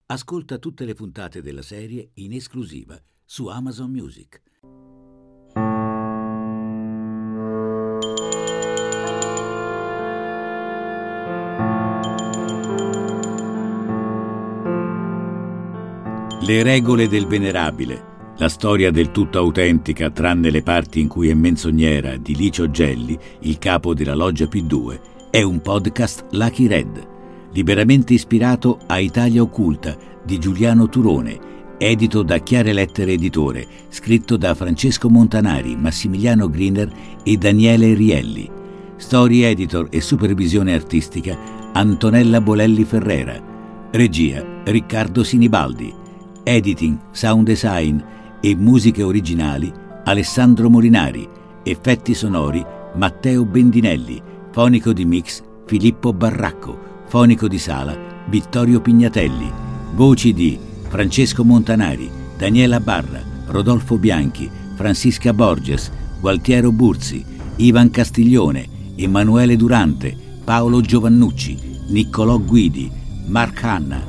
Ascolta 0.07 0.57
tutte 0.57 0.83
le 0.83 0.93
puntate 0.93 1.41
della 1.41 1.61
serie 1.61 2.11
in 2.15 2.33
esclusiva 2.33 3.01
su 3.23 3.47
Amazon 3.47 3.89
Music. 3.91 4.41
Le 16.43 16.63
regole 16.63 17.07
del 17.07 17.27
venerabile, 17.27 18.33
la 18.37 18.49
storia 18.49 18.89
del 18.89 19.11
tutto 19.11 19.37
autentica 19.37 20.09
tranne 20.09 20.49
le 20.49 20.63
parti 20.63 20.99
in 20.99 21.07
cui 21.07 21.29
è 21.29 21.35
menzognera 21.35 22.17
di 22.17 22.35
Licio 22.35 22.71
Gelli, 22.71 23.15
il 23.41 23.59
capo 23.59 23.93
della 23.93 24.15
loggia 24.15 24.45
P2, 24.45 24.99
è 25.29 25.43
un 25.43 25.61
podcast 25.61 26.25
Lucky 26.31 26.65
Red, 26.65 27.07
liberamente 27.51 28.13
ispirato 28.13 28.79
a 28.87 28.97
Italia 28.97 29.43
Occulta 29.43 29.95
di 30.25 30.39
Giuliano 30.39 30.89
Turone, 30.89 31.39
edito 31.77 32.23
da 32.23 32.39
Chiare 32.39 32.73
Lettere 32.73 33.11
Editore, 33.11 33.67
scritto 33.89 34.35
da 34.35 34.55
Francesco 34.55 35.11
Montanari, 35.11 35.75
Massimiliano 35.75 36.49
Griner 36.49 36.91
e 37.21 37.37
Daniele 37.37 37.93
Rielli. 37.93 38.49
Story 38.95 39.41
editor 39.41 39.89
e 39.91 40.01
supervisione 40.01 40.73
artistica 40.73 41.37
Antonella 41.73 42.41
Bolelli 42.41 42.83
Ferrera. 42.83 43.39
Regia 43.91 44.43
Riccardo 44.63 45.23
Sinibaldi. 45.23 46.00
Editing, 46.43 46.97
sound 47.11 47.45
design 47.45 47.99
e 48.39 48.55
musiche 48.55 49.03
originali 49.03 49.71
Alessandro 50.05 50.69
Molinari. 50.69 51.27
Effetti 51.63 52.15
sonori 52.15 52.65
Matteo 52.95 53.45
Bendinelli. 53.45 54.21
Fonico 54.51 54.91
di 54.91 55.05
mix 55.05 55.43
Filippo 55.65 56.13
Barracco. 56.13 57.03
Fonico 57.05 57.47
di 57.47 57.59
sala 57.59 57.95
Vittorio 58.27 58.81
Pignatelli. 58.81 59.51
Voci 59.93 60.33
di 60.33 60.57
Francesco 60.87 61.43
Montanari, 61.43 62.09
Daniela 62.37 62.79
Barra, 62.79 63.21
Rodolfo 63.47 63.97
Bianchi, 63.97 64.49
Francisca 64.75 65.33
Borges, 65.33 65.91
Gualtiero 66.19 66.71
Burzi, 66.71 67.23
Ivan 67.57 67.91
Castiglione, 67.91 68.67
Emanuele 68.95 69.55
Durante, 69.55 70.15
Paolo 70.43 70.81
Giovannucci, 70.81 71.57
Niccolò 71.89 72.39
Guidi, 72.39 72.91
Mark 73.27 73.63
Hanna, 73.63 74.01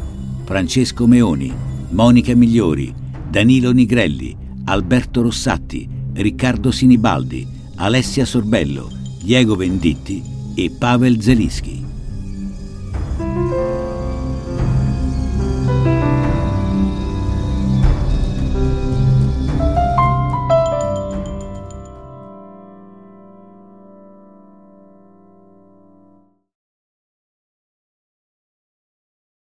Francesco 0.45 1.07
Meoni, 1.07 1.53
Monica 1.93 2.35
Migliori, 2.35 2.93
Danilo 3.29 3.71
Nigrelli, 3.71 4.35
Alberto 4.65 5.21
Rossatti, 5.21 5.87
Riccardo 6.15 6.71
Sinibaldi, 6.71 7.47
Alessia 7.77 8.25
Sorbello, 8.25 8.91
Diego 9.23 9.57
Venditti 9.57 10.23
e 10.55 10.71
Pavel 10.71 11.21
Zelischi. 11.21 11.82